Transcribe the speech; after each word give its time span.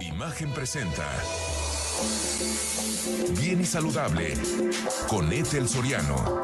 Imagen 0.00 0.50
presenta. 0.52 1.06
Bien 3.38 3.60
y 3.60 3.64
saludable 3.64 4.34
con 5.08 5.32
Ethel 5.32 5.68
Soriano. 5.68 6.42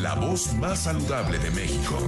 La 0.00 0.14
voz 0.14 0.54
más 0.54 0.84
saludable 0.84 1.38
de 1.38 1.50
México. 1.50 1.98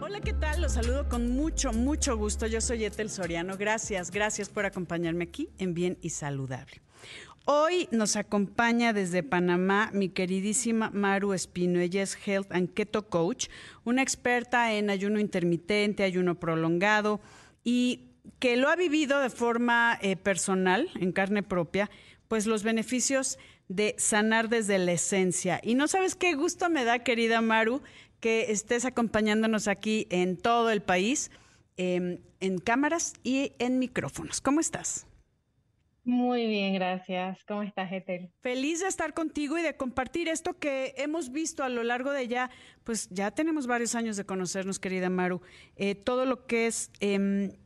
Hola, 0.00 0.20
¿qué 0.20 0.32
tal? 0.32 0.62
Los 0.62 0.72
saludo 0.72 1.08
con 1.08 1.30
mucho, 1.30 1.72
mucho 1.72 2.16
gusto. 2.16 2.46
Yo 2.46 2.60
soy 2.60 2.84
Ethel 2.84 3.10
Soriano. 3.10 3.56
Gracias, 3.58 4.10
gracias 4.10 4.48
por 4.48 4.64
acompañarme 4.64 5.24
aquí 5.24 5.50
en 5.58 5.74
Bien 5.74 5.98
y 6.00 6.10
Saludable. 6.10 6.80
Hoy 7.44 7.88
nos 7.90 8.14
acompaña 8.14 8.92
desde 8.92 9.24
Panamá 9.24 9.90
mi 9.92 10.08
queridísima 10.08 10.90
Maru 10.90 11.32
Espino. 11.32 11.80
Ella 11.80 12.02
es 12.02 12.16
Health 12.24 12.52
and 12.52 12.72
Keto 12.72 13.08
Coach, 13.08 13.48
una 13.82 14.00
experta 14.00 14.72
en 14.74 14.90
ayuno 14.90 15.18
intermitente, 15.18 16.04
ayuno 16.04 16.38
prolongado 16.38 17.20
y 17.64 18.10
que 18.38 18.56
lo 18.56 18.68
ha 18.68 18.76
vivido 18.76 19.18
de 19.18 19.28
forma 19.28 19.98
eh, 20.02 20.14
personal, 20.14 20.88
en 20.94 21.10
carne 21.10 21.42
propia, 21.42 21.90
pues 22.28 22.46
los 22.46 22.62
beneficios 22.62 23.38
de 23.66 23.96
sanar 23.98 24.48
desde 24.48 24.78
la 24.78 24.92
esencia. 24.92 25.60
Y 25.64 25.74
no 25.74 25.88
sabes 25.88 26.14
qué 26.14 26.34
gusto 26.34 26.70
me 26.70 26.84
da, 26.84 27.00
querida 27.00 27.40
Maru, 27.40 27.82
que 28.20 28.52
estés 28.52 28.84
acompañándonos 28.84 29.66
aquí 29.66 30.06
en 30.10 30.36
todo 30.36 30.70
el 30.70 30.80
país, 30.80 31.32
em, 31.76 32.20
en 32.38 32.58
cámaras 32.58 33.14
y 33.24 33.54
en 33.58 33.80
micrófonos. 33.80 34.40
¿Cómo 34.40 34.60
estás? 34.60 35.06
Muy 36.04 36.48
bien, 36.48 36.74
gracias. 36.74 37.44
¿Cómo 37.44 37.62
estás, 37.62 37.92
Ethel? 37.92 38.30
Feliz 38.40 38.80
de 38.80 38.88
estar 38.88 39.14
contigo 39.14 39.56
y 39.56 39.62
de 39.62 39.76
compartir 39.76 40.28
esto 40.28 40.58
que 40.58 40.94
hemos 40.96 41.30
visto 41.30 41.62
a 41.62 41.68
lo 41.68 41.84
largo 41.84 42.10
de 42.10 42.26
ya, 42.26 42.50
pues 42.82 43.08
ya 43.10 43.30
tenemos 43.30 43.68
varios 43.68 43.94
años 43.94 44.16
de 44.16 44.24
conocernos, 44.24 44.80
querida 44.80 45.10
Maru. 45.10 45.42
Eh, 45.76 45.94
todo 45.94 46.26
lo 46.26 46.46
que 46.46 46.66
es, 46.66 46.90
eh, 46.98 47.56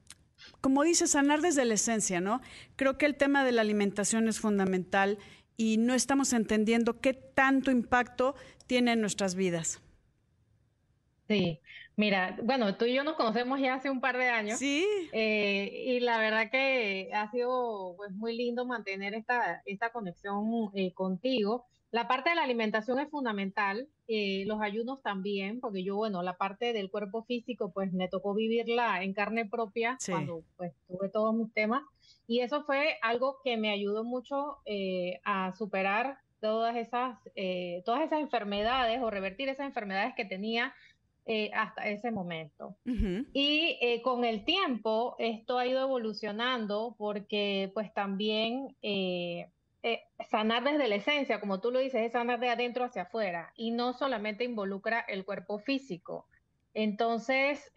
como 0.60 0.82
dices, 0.82 1.12
sanar 1.12 1.40
desde 1.40 1.64
la 1.64 1.74
esencia, 1.74 2.20
¿no? 2.20 2.42
Creo 2.76 2.98
que 2.98 3.07
el 3.07 3.16
tema 3.16 3.42
de 3.42 3.52
la 3.52 3.62
alimentación 3.62 4.29
es 4.29 4.38
fundamental 4.38 5.18
y 5.57 5.79
no 5.79 5.95
estamos 5.95 6.34
entendiendo 6.34 7.01
qué 7.01 7.14
tanto 7.14 7.70
impacto 7.70 8.34
tiene 8.66 8.92
en 8.92 9.01
nuestras 9.01 9.34
vidas. 9.34 9.80
Sí, 11.29 11.60
mira, 11.96 12.36
bueno, 12.42 12.76
tú 12.76 12.84
y 12.84 12.94
yo 12.94 13.02
nos 13.02 13.14
conocemos 13.14 13.58
ya 13.58 13.74
hace 13.74 13.90
un 13.90 14.00
par 14.00 14.16
de 14.16 14.28
años. 14.28 14.58
Sí. 14.58 14.86
Eh, 15.12 15.84
y 15.86 16.00
la 16.00 16.18
verdad 16.18 16.50
que 16.50 17.10
ha 17.12 17.30
sido 17.30 17.94
pues 17.96 18.12
muy 18.12 18.36
lindo 18.36 18.66
mantener 18.66 19.14
esta, 19.14 19.62
esta 19.64 19.90
conexión 19.90 20.44
eh, 20.74 20.92
contigo. 20.92 21.64
La 21.90 22.08
parte 22.08 22.30
de 22.30 22.36
la 22.36 22.42
alimentación 22.42 22.98
es 22.98 23.08
fundamental, 23.08 23.88
eh, 24.08 24.44
los 24.46 24.60
ayunos 24.60 25.02
también, 25.02 25.60
porque 25.60 25.82
yo, 25.82 25.96
bueno, 25.96 26.22
la 26.22 26.36
parte 26.36 26.72
del 26.72 26.90
cuerpo 26.90 27.24
físico, 27.24 27.72
pues 27.72 27.92
me 27.92 28.08
tocó 28.08 28.34
vivirla 28.34 29.02
en 29.02 29.14
carne 29.14 29.46
propia 29.46 29.96
cuando 30.06 30.42
pues 30.56 30.74
tuve 30.88 31.08
todos 31.08 31.34
mis 31.34 31.52
temas. 31.54 31.82
Y 32.26 32.40
eso 32.40 32.64
fue 32.64 32.98
algo 33.02 33.38
que 33.42 33.56
me 33.56 33.70
ayudó 33.70 34.04
mucho 34.04 34.58
a 35.24 35.54
superar 35.56 36.18
todas 36.40 36.76
esas, 36.76 37.18
todas 37.84 38.02
esas 38.02 38.20
enfermedades 38.20 39.00
o 39.00 39.08
revertir 39.08 39.48
esas 39.48 39.66
enfermedades 39.66 40.14
que 40.16 40.24
tenía 40.24 40.74
eh, 41.29 41.51
hasta 41.55 41.88
ese 41.88 42.13
momento. 42.13 42.77
Y 42.85 43.79
eh, 43.80 44.01
con 44.02 44.24
el 44.24 44.45
tiempo 44.45 45.16
esto 45.19 45.59
ha 45.59 45.66
ido 45.66 45.82
evolucionando 45.82 46.95
porque 46.96 47.73
pues 47.74 47.93
también 47.93 48.77
eh, 48.80 49.51
sanar 50.30 50.63
desde 50.63 50.87
la 50.87 50.95
esencia, 50.95 51.41
como 51.41 51.60
tú 51.60 51.73
lo 51.73 51.80
dices, 51.80 52.02
es 52.02 52.13
sanar 52.13 52.38
de 52.38 52.51
adentro 52.51 52.85
hacia 52.85 53.02
afuera 53.02 53.52
y 53.57 53.73
no 53.73 53.93
solamente 53.93 54.45
involucra 54.45 55.01
el 55.01 55.24
cuerpo 55.24 55.59
físico. 55.59 56.29
Entonces, 56.74 57.73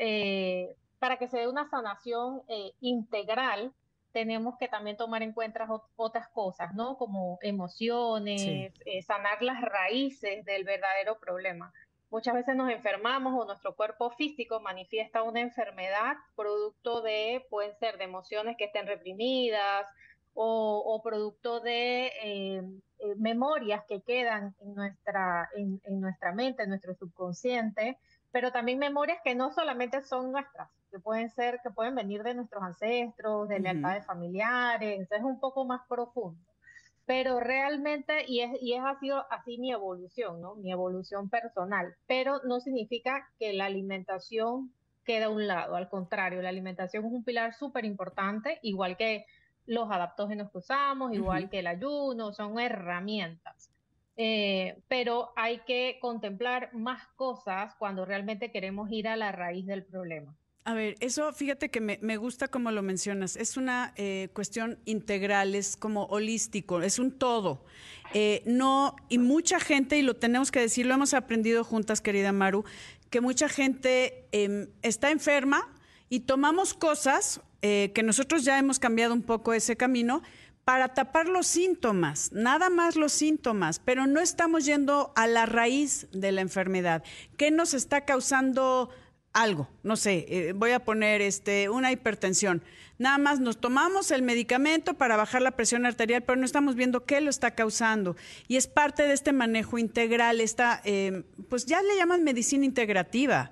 para 1.00 1.18
que 1.18 1.28
se 1.28 1.40
dé 1.40 1.48
una 1.48 1.68
sanación 1.72 2.44
integral, 2.82 3.74
tenemos 4.12 4.60
que 4.60 4.68
también 4.68 4.96
tomar 4.96 5.24
en 5.24 5.34
cuenta 5.34 5.68
otras 5.96 6.28
cosas, 6.28 6.76
¿no? 6.76 6.98
Como 6.98 7.40
emociones, 7.42 8.74
sanar 9.08 9.42
las 9.42 9.60
raíces 9.62 10.46
del 10.46 10.66
verdadero 10.66 11.18
problema. 11.20 11.74
Muchas 12.12 12.34
veces 12.34 12.56
nos 12.56 12.72
enfermamos 12.72 13.34
o 13.36 13.46
nuestro 13.46 13.76
cuerpo 13.76 14.10
físico 14.10 14.60
manifiesta 14.60 15.22
una 15.22 15.42
enfermedad 15.42 16.18
producto 16.36 17.02
de, 17.02 17.46
pueden 17.52 17.78
ser 17.78 18.00
de 18.00 18.06
emociones 18.06 18.58
que 18.58 18.66
estén 18.66 18.88
reprimidas 18.88 19.86
o, 20.34 21.02
producto 21.04 21.60
de 21.60 22.08
eh, 22.24 22.64
eh, 23.00 23.16
memorias 23.18 23.84
que 23.88 24.02
quedan 24.02 24.56
en 24.62 24.74
nuestra, 24.74 25.50
en, 25.56 25.82
nuestra 26.00 26.32
mente, 26.32 26.64
en 26.64 26.70
nuestro 26.70 26.96
subconsciente, 26.96 28.00
pero 28.32 28.52
también 28.52 28.80
memorias 28.80 29.20
que 29.24 29.36
no 29.36 29.52
solamente 29.52 30.02
son 30.02 30.32
nuestras, 30.32 30.70
que 30.92 31.00
pueden 31.00 31.30
ser, 31.30 31.60
que 31.62 31.72
pueden 31.72 31.94
venir 31.94 32.24
de 32.24 32.36
nuestros 32.36 32.64
ancestros, 32.64 33.50
de 33.50 33.60
lealtades 33.60 34.06
familiares, 34.06 35.08
es 35.12 35.24
un 35.24 35.40
poco 35.40 35.66
más 35.66 35.82
profundo 35.88 36.49
pero 37.10 37.40
realmente, 37.40 38.24
y 38.28 38.42
es, 38.42 38.52
y 38.62 38.76
es 38.76 38.82
ha 38.86 39.00
sido 39.00 39.26
así 39.32 39.58
mi 39.58 39.72
evolución, 39.72 40.40
¿no? 40.42 40.54
Mi 40.54 40.72
evolución 40.72 41.28
personal, 41.28 41.96
pero 42.06 42.40
no 42.44 42.60
significa 42.60 43.28
que 43.40 43.52
la 43.52 43.66
alimentación 43.66 44.72
quede 45.06 45.24
a 45.24 45.30
un 45.30 45.48
lado, 45.48 45.76
al 45.76 45.90
contrario, 45.90 46.44
la 46.44 46.50
alimentación 46.50 47.04
es 47.04 47.12
un 47.12 47.24
pilar 47.24 47.56
súper 47.56 47.84
importante, 47.84 48.60
igual 48.62 48.96
que 48.96 49.26
los 49.66 49.90
adaptógenos 49.90 50.52
que 50.52 50.60
usamos, 50.60 51.12
igual 51.12 51.50
que 51.50 51.60
el 51.60 51.68
ayuno, 51.68 52.32
son 52.32 52.60
herramientas. 52.60 53.72
Eh, 54.16 54.78
pero 54.88 55.32
hay 55.36 55.62
que 55.62 55.98
contemplar 56.00 56.72
más 56.76 57.08
cosas 57.16 57.74
cuando 57.80 58.06
realmente 58.06 58.52
queremos 58.52 58.88
ir 58.92 59.08
a 59.08 59.16
la 59.16 59.32
raíz 59.32 59.66
del 59.66 59.84
problema. 59.84 60.36
A 60.66 60.74
ver, 60.74 60.96
eso 61.00 61.32
fíjate 61.34 61.70
que 61.70 61.80
me, 61.82 62.18
gusta 62.18 62.48
como 62.48 62.72
lo 62.72 62.82
mencionas. 62.84 63.36
Es 63.36 63.58
una 63.58 63.94
eh, 63.96 64.30
cuestión 64.34 64.78
integral, 64.86 65.56
es 65.56 65.78
como 65.78 66.04
holístico, 66.06 66.82
es 66.82 67.00
un 67.00 67.12
todo. 67.12 67.64
Eh, 68.14 68.44
no, 68.46 68.96
y 69.08 69.18
mucha 69.18 69.60
gente, 69.60 69.98
y 69.98 70.02
lo 70.02 70.16
tenemos 70.16 70.52
que 70.52 70.60
decir, 70.60 70.86
lo 70.86 70.94
hemos 70.94 71.14
aprendido 71.14 71.64
juntas, 71.64 72.02
querida 72.02 72.32
Maru, 72.32 72.66
que 73.10 73.22
mucha 73.22 73.50
gente 73.50 74.26
em, 74.32 74.68
está 74.82 75.12
enferma 75.12 75.68
y 76.10 76.22
tomamos 76.22 76.74
cosas 76.74 77.42
eh, 77.62 77.92
que 77.94 78.04
nosotros 78.04 78.44
ya 78.44 78.58
hemos 78.58 78.80
cambiado 78.80 79.14
un 79.14 79.24
poco 79.24 79.54
ese 79.54 79.76
camino 79.76 80.22
para 80.66 80.94
tapar 80.94 81.28
los 81.28 81.48
síntomas, 81.48 82.32
nada 82.32 82.70
más 82.70 82.96
los 82.96 83.12
síntomas, 83.12 83.80
pero 83.80 84.06
no 84.06 84.20
estamos 84.20 84.66
yendo 84.66 85.12
a 85.16 85.26
la 85.26 85.48
raíz 85.48 86.08
de 86.12 86.32
la 86.32 86.42
enfermedad. 86.42 87.04
¿Qué 87.38 87.50
nos 87.50 87.74
está 87.74 88.06
causando? 88.06 88.92
Algo, 89.34 89.68
no 89.84 89.96
sé, 89.96 90.26
eh, 90.30 90.54
voy 90.54 90.72
a 90.72 90.80
poner 90.80 91.22
este, 91.22 91.70
una 91.70 91.92
hipertensión. 91.92 92.64
Nada 92.98 93.18
más 93.18 93.40
nos 93.40 93.58
tomamos 93.58 94.12
el 94.12 94.24
medicamento 94.24 94.96
para 94.96 95.16
bajar 95.16 95.42
la 95.42 95.52
presión 95.52 95.86
arterial, 95.86 96.24
pero 96.24 96.38
no 96.38 96.46
estamos 96.46 96.76
viendo 96.76 97.06
qué 97.06 97.22
lo 97.22 97.30
está 97.30 97.52
causando. 97.52 98.16
Y 98.48 98.58
es 98.58 98.68
parte 98.68 99.04
de 99.04 99.14
este 99.14 99.32
manejo 99.32 99.78
integral, 99.78 100.42
esta, 100.42 100.82
em, 100.84 101.24
pues 101.50 101.66
ya 101.66 101.82
le 101.82 101.96
llaman 101.96 102.24
medicina 102.24 102.66
integrativa. 102.66 103.52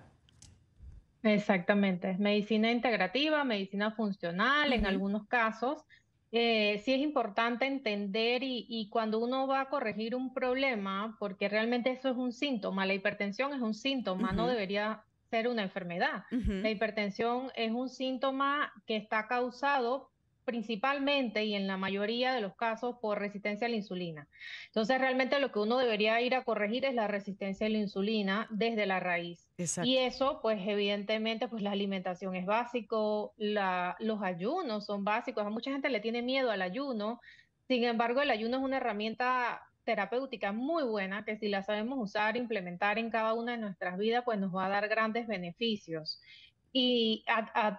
Exactamente, 1.24 2.16
medicina 2.18 2.72
integrativa, 2.72 3.44
medicina 3.44 3.92
funcional 3.92 4.74
en 4.74 4.86
algunos 4.86 5.28
casos. 5.28 5.84
Eh, 6.32 6.82
sí 6.84 6.94
es 6.94 7.00
importante 7.00 7.66
entender 7.66 8.44
y, 8.44 8.66
y, 8.68 8.90
cuando 8.90 9.20
uno 9.20 9.48
va 9.48 9.62
a 9.62 9.70
corregir 9.70 10.14
un 10.14 10.34
problema, 10.34 11.16
porque 11.20 11.48
realmente 11.48 11.90
eso 11.92 12.10
es 12.10 12.18
un 12.18 12.34
síntoma, 12.34 12.86
la 12.86 12.94
hipertensión 12.94 13.54
es 13.54 13.62
un 13.62 13.74
síntoma, 13.74 14.34
no 14.34 14.46
debería 14.46 15.04
ser 15.30 15.48
una 15.48 15.64
enfermedad. 15.64 16.24
La 16.30 16.70
hipertensión 16.70 17.52
es 17.56 17.72
un 17.72 17.90
síntoma 17.90 18.72
que 18.86 18.96
está 18.96 19.28
causado 19.28 20.10
principalmente 20.46 21.44
y 21.44 21.56
en 21.56 21.68
la 21.68 21.76
mayoría 21.76 22.34
de 22.34 22.40
los 22.40 22.56
casos 22.56 22.96
por 23.02 23.20
resistencia 23.20 23.68
a 23.68 23.70
la 23.70 23.76
insulina. 23.76 24.30
Entonces, 24.68 24.98
realmente 24.98 25.42
lo 25.42 25.52
que 25.52 25.60
uno 25.60 25.78
debería 25.78 26.22
ir 26.22 26.36
a 26.36 26.46
corregir 26.46 26.86
es 26.86 26.96
la 26.96 27.06
resistencia 27.06 27.68
a 27.68 27.70
la 27.70 27.80
insulina 27.80 28.48
desde 28.50 28.86
la 28.86 29.02
raíz. 29.02 29.52
Y 29.84 29.98
eso, 29.98 30.40
pues 30.42 30.66
evidentemente, 30.66 31.50
pues 31.50 31.62
la 31.62 31.72
alimentación 31.72 32.34
es 32.34 32.46
básico, 32.46 33.34
los 33.38 34.24
ayunos 34.24 34.86
son 34.86 35.04
básicos. 35.04 35.46
A 35.46 35.50
mucha 35.50 35.70
gente 35.70 35.90
le 35.90 36.00
tiene 36.00 36.22
miedo 36.22 36.50
al 36.50 36.62
ayuno. 36.62 37.20
Sin 37.68 37.84
embargo, 37.84 38.22
el 38.22 38.32
ayuno 38.32 38.56
es 38.56 38.64
una 38.64 38.78
herramienta 38.78 39.67
terapéutica 39.88 40.52
muy 40.52 40.84
buena 40.84 41.24
que 41.24 41.38
si 41.38 41.48
la 41.48 41.64
sabemos 41.64 41.98
usar, 41.98 42.36
implementar 42.36 43.00
en 43.00 43.10
cada 43.10 43.34
una 43.34 43.54
de 43.54 43.58
nuestras 43.58 43.98
vidas, 43.98 44.24
pues 44.26 44.38
nos 44.38 44.54
va 44.54 44.66
a 44.66 44.70
dar 44.70 44.90
grandes 44.90 45.28
beneficios. 45.28 46.22
Y 46.74 47.24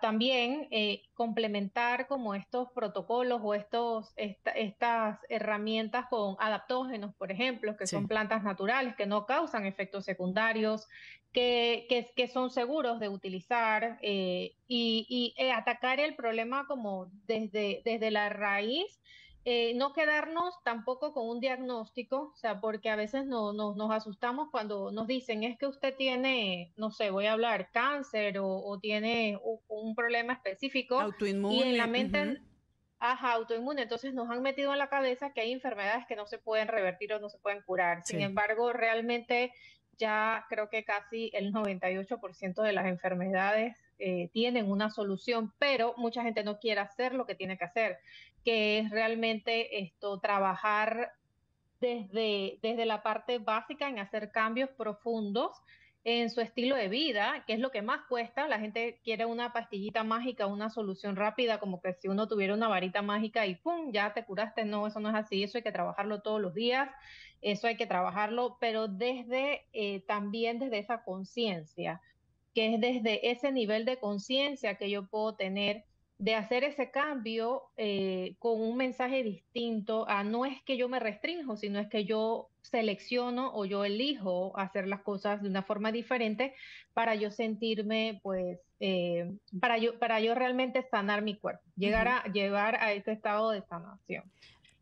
también 0.01 0.67
eh, 0.71 1.03
complementar 1.13 2.09
como 2.09 2.35
estos 2.35 2.73
protocolos 2.73 3.43
o 3.45 3.55
estos, 3.55 4.15
estas 4.17 5.21
herramientas 5.29 6.07
con 6.09 6.37
adaptógenos, 6.41 7.15
por 7.15 7.31
ejemplo, 7.31 7.77
que 7.77 7.87
son 7.87 8.09
plantas 8.09 8.43
naturales, 8.43 8.97
que 8.97 9.07
no 9.07 9.27
causan 9.27 9.67
efectos 9.67 10.07
secundarios, 10.07 10.89
que, 11.33 11.87
que, 12.17 12.27
son 12.29 12.51
seguros 12.51 12.99
de 13.01 13.11
utilizar 13.11 13.99
eh, 14.01 14.55
y, 14.67 15.07
y 15.09 15.35
eh, 15.37 15.53
atacar 15.53 16.01
el 16.01 16.17
problema 16.17 16.67
como 16.67 17.11
desde, 17.27 17.83
desde 17.85 18.11
la 18.11 18.31
raíz 18.31 18.99
eh, 19.45 19.73
no 19.75 19.93
quedarnos 19.93 20.63
tampoco 20.63 21.15
con 21.15 21.29
un 21.29 21.41
diagnóstico, 21.41 22.33
o 22.35 22.37
sea, 22.37 22.61
porque 22.61 22.91
a 22.91 22.97
veces 22.97 23.25
no, 23.25 23.53
nos 23.53 23.91
asustamos 23.91 24.51
cuando 24.51 24.91
nos 24.91 25.07
dicen 25.07 25.43
es 25.43 25.57
que 25.57 25.67
usted 25.67 25.95
tiene, 25.97 26.73
no 26.77 26.91
sé, 26.91 27.11
voy 27.11 27.27
a 27.27 27.33
hablar, 27.33 27.71
cáncer 27.73 28.39
o, 28.41 28.79
tiene 28.81 29.39
un, 29.69 29.95
problema 29.95 30.35
específico. 30.35 31.01
Autoinmune. 31.01 31.57
Y 31.57 31.63
en 31.63 31.79
la 31.79 31.87
mente, 31.87 32.43
ajá, 32.99 33.33
autoinmune. 33.33 33.83
Entonces 33.83 34.13
nos 34.13 34.29
han 34.29 34.43
metido 34.43 34.73
en 34.73 34.79
la 34.79 34.89
cabeza 34.89 35.33
que 35.33 35.41
hay 35.41 35.53
enfermedades 35.53 36.07
que 36.07 36.17
no 36.17 36.27
se 36.27 36.39
pueden 36.39 36.69
revertir 36.69 37.13
o 37.15 37.19
no 37.19 37.31
se 37.31 37.39
pueden 37.39 37.63
curar. 37.63 38.03
Sin 38.05 38.21
embargo, 38.21 38.73
realmente 38.73 39.53
ya 39.97 40.47
creo 40.49 40.69
que 40.69 40.85
casi 40.85 41.31
el 41.33 41.53
98% 41.53 42.63
de 42.63 42.73
las 42.73 42.87
enfermedades 42.87 43.77
eh, 43.99 44.31
tienen 44.33 44.71
una 44.71 44.91
solución, 44.91 45.53
pero 45.59 45.95
mucha 45.97 46.23
gente 46.23 46.45
no 46.45 46.59
quiere 46.59 46.81
hacer 46.81 47.15
lo 47.15 47.27
que 47.27 47.35
tiene 47.35 47.59
que 47.59 47.65
hacer, 47.65 47.99
que 48.45 48.79
es 48.79 48.91
realmente 48.91 49.81
esto, 49.81 50.21
trabajar 50.21 51.13
desde, 51.81 52.59
desde 52.63 52.87
la 52.87 53.03
parte 53.03 53.39
básica 53.39 53.89
en 53.89 53.99
hacer 53.99 54.31
cambios 54.31 54.71
profundos 54.71 55.53
en 56.05 56.31
su 56.31 56.41
estilo 56.41 56.77
de 56.77 56.89
vida, 56.89 57.45
que 57.47 57.53
es 57.53 57.61
lo 57.61 57.71
que 57.71 57.83
más 57.83 58.01
cuesta. 58.09 58.49
La 58.49 58.59
gente 58.59 59.01
quiere 59.05 59.27
una 59.27 59.53
pastillita 59.53 60.05
mágica, 60.05 60.47
una 60.47 60.71
solución 60.71 61.17
rápida, 61.17 61.61
como 61.61 61.81
que 61.81 61.93
si 61.95 62.09
uno 62.09 62.29
tuviera 62.29 62.55
una 62.55 62.69
varita 62.69 63.03
mágica 63.03 63.47
y 63.47 63.57
¡pum! 63.57 63.93
ya 63.93 64.15
te 64.15 64.25
curaste. 64.25 64.65
No, 64.65 64.87
eso 64.87 65.01
no 65.01 65.11
es 65.11 65.15
así. 65.15 65.43
Eso 65.43 65.59
hay 65.59 65.65
que 65.65 65.73
trabajarlo 65.73 66.23
todos 66.23 66.41
los 66.41 66.55
días. 66.55 66.89
Eso 67.43 67.67
hay 67.67 67.77
que 67.77 67.87
trabajarlo, 67.87 68.57
pero 68.59 68.89
desde 68.89 69.67
eh, 69.73 70.01
también 70.07 70.59
desde 70.59 70.79
esa 70.79 71.05
conciencia 71.05 72.01
que 72.59 72.75
es 72.75 72.81
desde 72.81 73.31
ese 73.31 73.53
nivel 73.53 73.85
de 73.85 73.99
conciencia 73.99 74.75
que 74.75 74.91
yo 74.91 75.07
puedo 75.07 75.37
tener 75.37 75.85
de 76.19 76.35
hacer 76.35 76.65
ese 76.65 76.91
cambio 76.91 77.63
eh, 77.77 78.35
con 78.41 78.61
un 78.61 78.77
mensaje 78.77 79.23
distinto 79.23 80.09
a 80.09 80.25
no 80.25 80.45
es 80.45 80.61
que 80.65 80.77
yo 80.77 80.89
me 80.89 80.99
restringo, 80.99 81.57
sino 81.57 81.79
es 81.79 81.87
que 81.87 82.05
yo 82.05 82.49
selecciono 82.63 83.53
o 83.55 83.65
yo 83.65 83.85
elijo 83.85 84.59
hacer 84.59 84.89
las 84.89 85.03
cosas 85.03 85.41
de 85.41 85.49
una 85.49 85.63
forma 85.63 85.93
diferente 85.93 86.53
para 86.95 87.15
yo 87.15 87.31
sentirme, 87.31 88.19
pues, 88.25 88.59
eh, 88.81 89.31
para, 89.61 89.79
yo, 89.79 89.97
para 90.01 90.19
yo 90.19 90.35
realmente 90.35 90.83
sanar 90.91 91.23
mi 91.23 91.37
cuerpo, 91.37 91.63
llegar 91.77 92.09
a 92.09 92.25
llevar 92.25 92.75
a 92.83 92.93
ese 92.93 93.13
estado 93.13 93.53
de 93.53 93.63
sanación. 93.63 94.25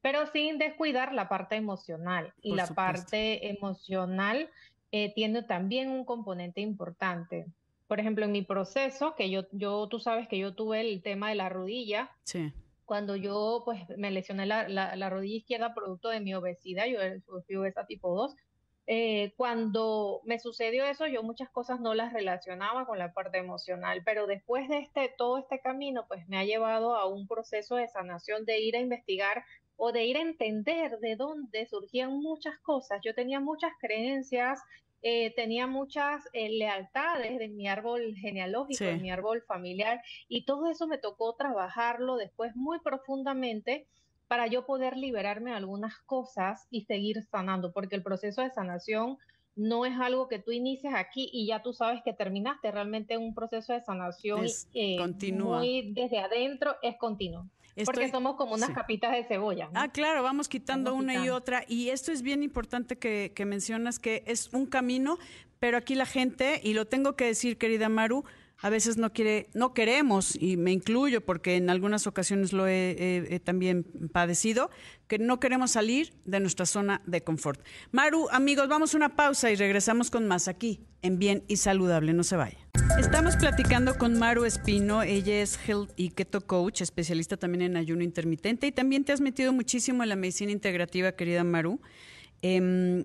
Pero 0.01 0.27
sin 0.29 0.57
descuidar 0.57 1.13
la 1.13 1.29
parte 1.29 1.57
emocional. 1.57 2.33
Y 2.41 2.55
la 2.55 2.69
parte 2.69 3.51
emocional 3.51 4.49
eh, 4.93 5.13
tiene 5.15 5.43
también 5.43 5.91
un 5.91 6.07
componente 6.07 6.63
importante 6.63 7.45
por 7.87 8.01
ejemplo, 8.01 8.25
en 8.25 8.33
mi 8.33 8.43
proceso, 8.43 9.15
que 9.15 9.31
yo, 9.31 9.47
yo, 9.53 9.89
tú 9.89 10.01
sabes 10.01 10.29
que 10.29 10.39
yo 10.39 10.55
tuve 10.55 10.81
el 10.81 11.03
tema 11.03 11.29
de 11.29 11.37
la 11.37 11.49
rodilla. 11.49 12.11
Sí. 12.25 12.53
Cuando 12.85 13.17
yo, 13.17 13.63
pues, 13.65 13.81
me 13.97 14.11
lesioné 14.11 14.47
la, 14.47 14.69
la, 14.69 15.11
rodilla 15.11 15.37
izquierda 15.37 15.75
producto 15.75 16.09
de 16.09 16.21
mi 16.21 16.35
obesidad, 16.35 16.87
yo 16.87 16.99
soy 17.47 17.57
obesa 17.57 17.87
tipo 17.87 18.15
2. 18.15 18.35
Eh, 18.89 19.35
cuando 19.37 20.21
me 20.25 20.39
sucedió 20.39 20.85
eso, 20.85 21.09
yo 21.09 21.25
muchas 21.25 21.51
cosas 21.51 21.81
no 21.81 21.95
las 21.95 22.13
relacionaba 22.13 22.87
con 22.87 22.99
la 22.99 23.13
parte 23.13 23.39
emocional, 23.39 24.03
pero 24.05 24.29
después 24.29 24.69
de 24.69 24.79
este, 24.79 25.13
todo 25.19 25.39
este 25.39 25.61
camino, 25.61 26.07
pues 26.07 26.29
me 26.29 26.39
ha 26.39 26.45
llevado 26.45 26.95
a 26.95 27.07
un 27.07 27.27
proceso 27.27 27.75
de 27.75 27.89
sanación, 27.89 28.45
de 28.45 28.61
ir 28.61 28.77
a 28.77 28.81
investigar 28.81 29.45
o 29.77 29.91
de 29.91 30.05
ir 30.05 30.17
a 30.17 30.23
entender 30.23 30.99
de 31.01 31.17
dónde 31.17 31.67
surgían 31.67 32.13
muchas 32.13 32.59
cosas. 32.61 33.01
Yo 33.05 33.15
tenía 33.15 33.41
muchas 33.41 33.73
creencias 33.81 34.63
eh, 35.09 35.33
tenía 35.37 35.69
muchas 35.69 36.25
eh, 36.33 36.49
lealtades 36.49 37.39
de 37.39 37.47
mi 37.47 37.69
árbol 37.69 38.17
genealógico, 38.17 38.83
de 38.83 38.97
mi 38.97 39.13
árbol 39.13 39.41
familiar, 39.47 40.03
y 40.27 40.45
todo 40.45 40.69
eso 40.69 40.89
me 40.89 40.99
tocó 40.99 41.37
trabajarlo 41.37 42.17
después 42.17 42.57
muy 42.57 42.81
profundamente 42.81 43.87
para 44.27 44.49
yo 44.49 44.67
poder 44.67 44.97
liberarme 44.97 45.51
de 45.51 45.59
algunas 45.59 45.97
cosas 46.07 46.67
y 46.73 46.87
seguir 46.87 47.23
sanando, 47.23 47.73
porque 47.73 47.95
el 47.95 48.03
proceso 48.03 48.43
de 48.43 48.51
sanación 48.51 49.17
no 49.55 49.87
es 49.87 49.97
algo 49.97 50.27
que 50.27 50.41
tú 50.41 50.51
inicias 50.51 50.95
aquí 50.97 51.31
y 51.33 51.47
ya 51.47 51.63
tú 51.63 51.73
sabes 51.73 52.03
que 52.05 52.13
terminaste, 52.13 52.73
realmente 52.73 53.17
un 53.17 53.33
proceso 53.33 53.75
de 53.75 53.83
sanación 53.83 54.45
eh, 54.75 54.99
muy 55.35 55.93
desde 55.93 56.19
adentro 56.19 56.75
es 56.83 56.97
continuo. 56.97 57.49
Porque 57.85 58.11
somos 58.11 58.37
como 58.37 58.55
unas 58.55 58.71
capitas 58.71 59.13
de 59.13 59.25
cebolla. 59.25 59.69
Ah, 59.75 59.89
claro, 59.89 60.23
vamos 60.23 60.49
quitando 60.49 60.95
una 60.95 61.25
y 61.25 61.29
otra. 61.29 61.65
Y 61.69 61.91
esto 61.91 62.11
es 62.11 62.23
bien 62.23 62.43
importante 62.43 62.97
que, 62.97 63.33
que 63.35 63.45
mencionas 63.45 63.99
que 63.99 64.23
es 64.27 64.49
un 64.53 64.67
camino, 64.67 65.19
pero 65.59 65.77
aquí 65.77 65.95
la 65.95 66.07
gente, 66.07 66.61
y 66.63 66.73
lo 66.73 66.87
tengo 66.87 67.17
que 67.17 67.27
decir, 67.27 67.59
querida 67.59 67.89
Maru, 67.89 68.25
a 68.59 68.71
veces 68.71 68.97
no 68.97 69.13
quiere, 69.13 69.49
no 69.53 69.75
queremos, 69.75 70.35
y 70.41 70.57
me 70.57 70.73
incluyo 70.73 71.25
porque 71.25 71.57
en 71.57 71.69
algunas 71.69 72.07
ocasiones 72.07 72.53
lo 72.53 72.67
he, 72.67 73.41
también 73.45 73.85
padecido, 74.13 74.71
que 75.09 75.19
no 75.19 75.39
queremos 75.41 75.73
salir 75.73 76.15
de 76.25 76.41
nuestra 76.41 76.65
zona 76.65 77.03
de 77.07 77.23
confort. 77.23 77.61
Maru, 77.93 78.29
amigos, 78.31 78.69
vamos 78.69 78.95
a 78.95 78.97
una 78.97 79.15
pausa 79.15 79.51
y 79.51 79.57
regresamos 79.57 80.11
con 80.11 80.27
más 80.27 80.49
aquí, 80.49 80.81
en 81.03 81.19
Bien 81.19 81.45
y 81.49 81.59
Saludable, 81.59 82.15
no 82.15 82.25
se 82.25 82.37
vaya. 82.37 82.59
Estamos 82.99 83.37
platicando 83.37 83.99
con 83.99 84.19
Maru 84.19 84.45
Espino, 84.45 85.03
ella 85.03 85.43
es 85.43 85.59
Health 85.69 85.93
y 85.97 86.11
Keto 86.11 86.41
Coach, 86.41 86.81
especialista 86.81 87.37
también 87.37 87.63
en 87.63 87.77
ayuno 87.77 88.03
intermitente 88.03 88.67
y 88.67 88.73
también 88.73 89.05
te 89.05 89.13
has 89.13 89.21
metido 89.21 89.53
muchísimo 89.53 90.03
en 90.03 90.09
la 90.09 90.17
medicina 90.17 90.51
integrativa, 90.51 91.13
querida 91.13 91.45
Maru. 91.45 91.79
Em, 92.41 93.05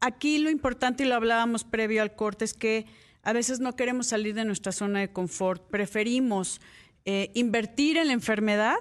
aquí 0.00 0.38
lo 0.38 0.50
importante, 0.50 1.04
y 1.04 1.06
lo 1.06 1.14
hablábamos 1.14 1.62
previo 1.62 2.02
al 2.02 2.16
corte, 2.16 2.44
es 2.44 2.54
que 2.54 2.86
a 3.26 3.32
veces 3.32 3.58
no 3.58 3.74
queremos 3.74 4.06
salir 4.06 4.36
de 4.36 4.44
nuestra 4.44 4.70
zona 4.70 5.00
de 5.00 5.12
confort, 5.12 5.60
preferimos 5.68 6.60
eh, 7.04 7.32
invertir 7.34 7.96
en 7.96 8.06
la 8.06 8.12
enfermedad, 8.12 8.78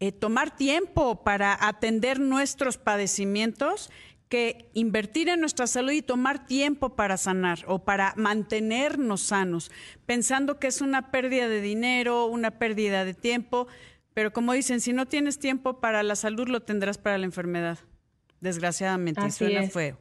eh, 0.00 0.12
tomar 0.12 0.54
tiempo 0.54 1.24
para 1.24 1.56
atender 1.66 2.20
nuestros 2.20 2.76
padecimientos, 2.76 3.90
que 4.28 4.68
invertir 4.74 5.30
en 5.30 5.40
nuestra 5.40 5.66
salud 5.66 5.92
y 5.92 6.02
tomar 6.02 6.46
tiempo 6.46 6.94
para 6.94 7.16
sanar 7.16 7.60
o 7.66 7.86
para 7.86 8.12
mantenernos 8.18 9.22
sanos, 9.22 9.70
pensando 10.04 10.58
que 10.58 10.66
es 10.66 10.82
una 10.82 11.10
pérdida 11.10 11.48
de 11.48 11.62
dinero, 11.62 12.26
una 12.26 12.58
pérdida 12.58 13.06
de 13.06 13.14
tiempo, 13.14 13.66
pero 14.12 14.30
como 14.30 14.52
dicen, 14.52 14.82
si 14.82 14.92
no 14.92 15.06
tienes 15.06 15.38
tiempo 15.38 15.80
para 15.80 16.02
la 16.02 16.16
salud, 16.16 16.48
lo 16.48 16.60
tendrás 16.60 16.98
para 16.98 17.16
la 17.16 17.24
enfermedad, 17.24 17.78
desgraciadamente, 18.42 19.22
y 19.26 19.30
suena 19.30 19.62
feo. 19.70 19.98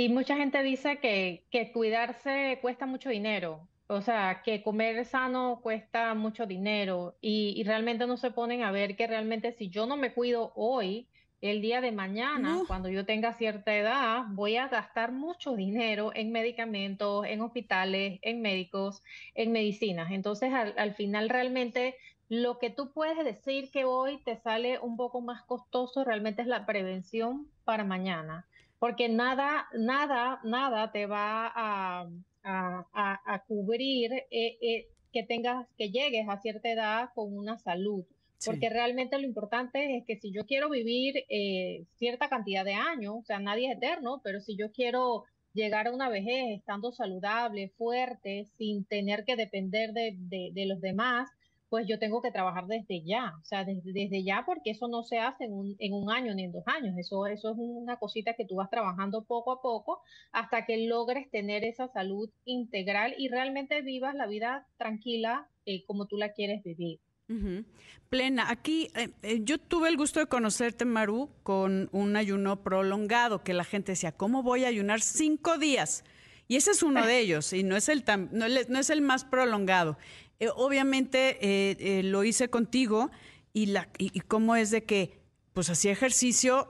Y 0.00 0.08
mucha 0.08 0.34
gente 0.34 0.62
dice 0.62 0.98
que, 0.98 1.44
que 1.50 1.72
cuidarse 1.72 2.58
cuesta 2.62 2.86
mucho 2.86 3.10
dinero, 3.10 3.68
o 3.86 4.00
sea, 4.00 4.40
que 4.42 4.62
comer 4.62 5.04
sano 5.04 5.60
cuesta 5.62 6.14
mucho 6.14 6.46
dinero 6.46 7.18
y, 7.20 7.52
y, 7.54 7.64
realmente 7.64 8.06
no 8.06 8.16
se 8.16 8.30
ponen 8.30 8.62
a 8.62 8.70
ver 8.70 8.96
que 8.96 9.06
realmente 9.06 9.52
si 9.52 9.68
yo 9.68 9.84
no 9.84 9.98
me 9.98 10.14
cuido 10.14 10.52
hoy, 10.54 11.06
el 11.42 11.60
día 11.60 11.82
de 11.82 11.92
mañana, 11.92 12.62
cuando 12.66 12.88
yo 12.88 13.04
tenga 13.04 13.34
cierta 13.34 13.76
edad, 13.76 14.24
voy 14.30 14.56
a 14.56 14.68
gastar 14.68 15.12
mucho 15.12 15.54
dinero 15.54 16.12
en 16.14 16.32
medicamentos, 16.32 17.26
en 17.26 17.42
hospitales, 17.42 18.20
en 18.22 18.40
médicos, 18.40 19.02
en 19.34 19.52
medicinas. 19.52 20.12
Entonces, 20.12 20.50
al, 20.54 20.72
al 20.78 20.94
final 20.94 21.28
realmente 21.28 21.94
lo 22.30 22.58
que 22.58 22.70
tú 22.70 22.90
puedes 22.94 23.22
decir 23.22 23.70
que 23.70 23.84
hoy 23.84 24.16
te 24.24 24.38
sale 24.38 24.78
un 24.78 24.96
poco 24.96 25.20
más 25.20 25.42
costoso 25.42 26.04
realmente 26.04 26.40
es 26.40 26.48
la 26.48 26.64
prevención 26.64 27.48
para 27.64 27.84
mañana 27.84 28.46
porque 28.80 29.10
nada, 29.10 29.68
nada, 29.74 30.40
nada 30.42 30.90
te 30.90 31.06
va 31.06 31.52
a, 31.54 32.08
a, 32.42 33.44
cubrir 33.46 34.10
eh, 34.30 34.58
eh, 34.62 34.88
que 35.12 35.22
tengas, 35.22 35.68
que 35.76 35.90
llegues 35.90 36.26
a 36.28 36.40
cierta 36.40 36.70
edad 36.70 37.10
con 37.14 37.36
una 37.36 37.58
salud. 37.58 38.04
Porque 38.42 38.70
realmente 38.70 39.18
lo 39.18 39.26
importante 39.26 39.98
es 39.98 40.06
que 40.06 40.16
si 40.16 40.32
yo 40.32 40.46
quiero 40.46 40.70
vivir 40.70 41.26
eh, 41.28 41.84
cierta 41.98 42.30
cantidad 42.30 42.64
de 42.64 42.72
años, 42.72 43.16
o 43.18 43.22
sea, 43.22 43.38
nadie 43.38 43.70
es 43.70 43.76
eterno, 43.76 44.22
pero 44.24 44.40
si 44.40 44.56
yo 44.56 44.72
quiero 44.72 45.24
llegar 45.52 45.88
a 45.88 45.92
una 45.92 46.08
vejez 46.08 46.58
estando 46.58 46.90
saludable, 46.90 47.68
fuerte, 47.76 48.46
sin 48.56 48.86
tener 48.86 49.24
que 49.26 49.36
depender 49.36 49.92
de, 49.92 50.16
de 50.54 50.64
los 50.64 50.80
demás, 50.80 51.28
pues 51.70 51.86
yo 51.86 51.98
tengo 52.00 52.20
que 52.20 52.32
trabajar 52.32 52.66
desde 52.66 53.02
ya, 53.02 53.32
o 53.40 53.44
sea, 53.44 53.64
desde, 53.64 53.92
desde 53.92 54.24
ya, 54.24 54.42
porque 54.44 54.72
eso 54.72 54.88
no 54.88 55.04
se 55.04 55.18
hace 55.18 55.44
en 55.44 55.52
un, 55.52 55.76
en 55.78 55.94
un, 55.94 56.10
año 56.10 56.34
ni 56.34 56.44
en 56.44 56.52
dos 56.52 56.64
años, 56.66 56.98
eso, 56.98 57.26
eso 57.28 57.50
es 57.52 57.56
una 57.58 57.96
cosita 57.96 58.34
que 58.34 58.44
tú 58.44 58.56
vas 58.56 58.68
trabajando 58.68 59.22
poco 59.22 59.52
a 59.52 59.62
poco 59.62 60.02
hasta 60.32 60.66
que 60.66 60.88
logres 60.88 61.30
tener 61.30 61.64
esa 61.64 61.88
salud 61.88 62.28
integral 62.44 63.14
y 63.16 63.28
realmente 63.28 63.80
vivas 63.82 64.16
la 64.16 64.26
vida 64.26 64.66
tranquila 64.78 65.48
eh, 65.64 65.84
como 65.86 66.06
tú 66.06 66.16
la 66.16 66.32
quieres 66.32 66.62
vivir. 66.64 66.98
Plena. 68.08 68.50
Aquí 68.50 68.90
eh, 68.96 69.10
eh, 69.22 69.38
yo 69.44 69.58
tuve 69.58 69.88
el 69.88 69.96
gusto 69.96 70.18
de 70.18 70.26
conocerte, 70.26 70.84
Maru, 70.84 71.30
con 71.44 71.88
un 71.92 72.16
ayuno 72.16 72.64
prolongado, 72.64 73.44
que 73.44 73.54
la 73.54 73.62
gente 73.62 73.92
decía, 73.92 74.10
¿cómo 74.10 74.42
voy 74.42 74.64
a 74.64 74.68
ayunar 74.68 75.00
cinco 75.00 75.56
días? 75.56 76.02
Y 76.48 76.56
ese 76.56 76.72
es 76.72 76.82
uno 76.82 77.06
de 77.06 77.18
ellos, 77.20 77.52
y 77.52 77.62
no 77.62 77.76
es 77.76 77.88
el, 77.88 78.02
no, 78.32 78.46
no 78.48 78.78
es 78.80 78.90
el 78.90 79.00
más 79.00 79.24
prolongado. 79.24 79.96
Eh, 80.40 80.48
obviamente 80.56 81.36
eh, 81.42 81.76
eh, 81.78 82.02
lo 82.02 82.24
hice 82.24 82.48
contigo 82.48 83.10
y, 83.52 83.66
la, 83.66 83.88
y, 83.98 84.20
cómo 84.20 84.56
es 84.56 84.70
de 84.70 84.84
que 84.84 85.20
pues 85.52 85.68
hacía 85.68 85.92
ejercicio 85.92 86.66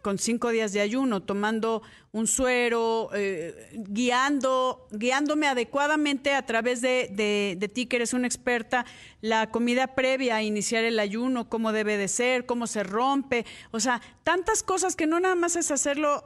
con 0.00 0.18
cinco 0.18 0.50
días 0.50 0.72
de 0.72 0.80
ayuno, 0.80 1.22
tomando 1.22 1.82
un 2.12 2.26
suero, 2.26 3.10
eh, 3.14 3.70
guiando, 3.72 4.88
guiándome 4.90 5.46
adecuadamente 5.46 6.34
a 6.34 6.44
través 6.44 6.80
de, 6.80 7.08
de, 7.12 7.56
de, 7.58 7.68
ti, 7.68 7.86
que 7.86 7.96
eres 7.96 8.14
una 8.14 8.26
experta, 8.26 8.84
la 9.20 9.50
comida 9.50 9.94
previa 9.94 10.36
a 10.36 10.42
iniciar 10.42 10.84
el 10.84 10.98
ayuno, 10.98 11.48
cómo 11.48 11.72
debe 11.72 11.98
de 11.98 12.08
ser, 12.08 12.46
cómo 12.46 12.66
se 12.66 12.82
rompe, 12.82 13.44
o 13.70 13.80
sea, 13.80 14.00
tantas 14.24 14.62
cosas 14.62 14.96
que 14.96 15.06
no 15.06 15.20
nada 15.20 15.34
más 15.34 15.56
es 15.56 15.70
hacerlo 15.70 16.24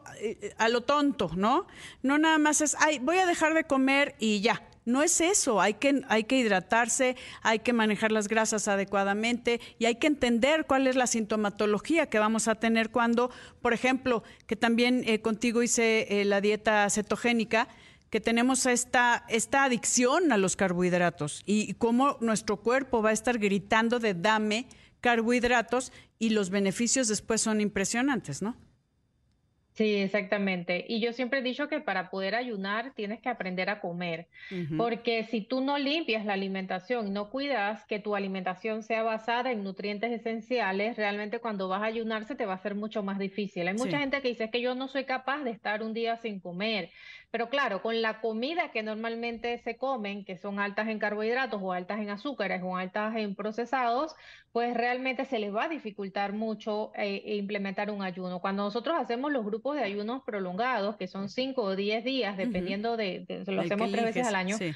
a 0.57 0.69
lo 0.69 0.83
tonto, 0.83 1.31
¿no? 1.37 1.67
No 2.03 2.19
nada 2.19 2.39
más 2.39 2.61
es, 2.61 2.77
ay, 2.81 2.99
voy 2.99 3.19
a 3.19 3.27
dejar 3.27 3.55
de 3.55 3.65
comer 3.65 4.15
y 4.19 4.41
ya, 4.41 4.63
no 4.85 5.03
es 5.03 5.21
eso, 5.21 5.61
hay 5.61 5.75
que, 5.75 6.03
hay 6.09 6.25
que 6.25 6.39
hidratarse, 6.39 7.17
hay 7.43 7.61
que 7.61 7.73
manejar 7.73 8.13
las 8.13 8.29
grasas 8.29 8.69
adecuadamente 8.69 9.61
y 9.79 9.87
hay 9.87 9.97
que 9.97 10.07
entender 10.07 10.67
cuál 10.67 10.87
es 10.87 10.97
la 10.97 11.07
sintomatología 11.07 12.07
que 12.07 12.19
vamos 12.19 12.49
a 12.49 12.55
tener 12.55 12.91
cuando, 12.91 13.31
por 13.63 13.73
ejemplo, 13.73 14.23
que 14.47 14.57
también 14.57 15.03
eh, 15.07 15.21
contigo 15.21 15.63
hice 15.63 16.21
eh, 16.21 16.25
la 16.25 16.41
dieta 16.41 16.89
cetogénica, 16.91 17.69
que 18.11 18.21
tenemos 18.21 18.67
esta, 18.67 19.25
esta 19.29 19.65
adicción 19.65 20.31
a 20.31 20.39
los 20.39 20.55
carbohidratos 20.55 21.43
y, 21.47 21.69
y 21.69 21.75
cómo 21.75 22.19
nuestro 22.21 22.59
cuerpo 22.59 23.03
va 23.03 23.11
a 23.11 23.13
estar 23.15 23.39
gritando 23.39 23.99
de 23.99 24.15
dame 24.15 24.69
carbohidratos 25.01 25.93
y 26.19 26.31
los 26.31 26.51
beneficios 26.51 27.09
después 27.09 27.41
son 27.41 27.61
impresionantes, 27.61 28.41
¿no? 28.41 28.57
Sí, 29.77 29.97
exactamente. 29.97 30.85
Y 30.89 31.01
yo 31.01 31.13
siempre 31.13 31.41
he 31.41 31.43
dicho 31.43 31.67
que 31.67 31.81
para 31.81 32.09
poder 32.09 32.37
ayunar 32.37 32.95
tienes 32.95 33.21
que 33.21 33.29
aprender 33.29 33.69
a 33.71 33.81
comer, 33.81 34.29
porque 34.77 35.25
si 35.25 35.41
tú 35.41 35.63
no 35.63 35.79
limpias 35.79 36.25
la 36.25 36.35
alimentación 36.35 37.09
y 37.09 37.11
no 37.11 37.29
cuidas 37.29 37.85
que 37.87 37.99
tu 37.99 38.15
alimentación 38.15 38.85
sea 38.85 39.03
basada 39.03 39.51
en 39.51 39.65
nutrientes 39.65 40.13
esenciales, 40.13 40.97
realmente 40.97 41.41
cuando 41.41 41.69
vas 41.69 41.83
a 41.83 41.87
ayunar 41.87 42.25
se 42.25 42.37
te 42.37 42.47
va 42.47 42.53
a 42.53 42.57
hacer 42.57 42.77
mucho 42.77 43.03
más 43.03 43.19
difícil. 43.19 43.67
Hay 43.67 43.75
mucha 43.75 43.99
gente 43.99 44.23
que 44.23 44.29
dice 44.29 44.49
que 44.49 44.61
yo 44.61 44.77
no 44.77 44.87
soy 44.87 45.07
capaz 45.07 45.43
de 45.43 45.51
estar 45.51 45.83
un 45.83 45.93
día 45.93 46.17
sin 46.19 46.39
comer, 46.39 46.93
pero 47.35 47.49
claro, 47.49 47.83
con 47.83 48.01
la 48.01 48.21
comida 48.21 48.71
que 48.71 48.85
normalmente 48.85 49.59
se 49.59 49.77
comen, 49.77 50.25
que 50.25 50.39
son 50.39 50.61
altas 50.61 50.87
en 50.87 51.01
carbohidratos 51.01 51.61
o 51.61 51.73
altas 51.73 51.99
en 51.99 52.09
azúcares 52.09 52.63
o 52.63 52.77
altas 52.77 53.17
en 53.17 53.35
procesados, 53.35 54.15
pues 54.53 54.73
realmente 54.73 55.25
se 55.25 55.41
les 55.41 55.53
va 55.53 55.65
a 55.65 55.69
dificultar 55.69 56.33
mucho 56.33 56.93
eh, 56.95 57.35
implementar 57.35 57.91
un 57.91 58.03
ayuno. 58.03 58.39
Cuando 58.39 58.63
nosotros 58.63 58.95
hacemos 58.97 59.33
los 59.33 59.45
grupos 59.45 59.75
de 59.75 59.83
ayunos 59.83 60.23
prolongados, 60.23 60.95
que 60.95 61.09
son 61.09 61.29
5 61.29 61.61
o 61.61 61.75
10 61.75 62.05
días, 62.05 62.37
dependiendo 62.37 62.97
de, 62.97 63.25
de, 63.27 63.53
lo 63.53 63.63
hacemos 63.63 63.91
tres 63.91 64.05
veces 64.05 64.29
al 64.29 64.37
año, 64.37 64.57
sí. 64.57 64.73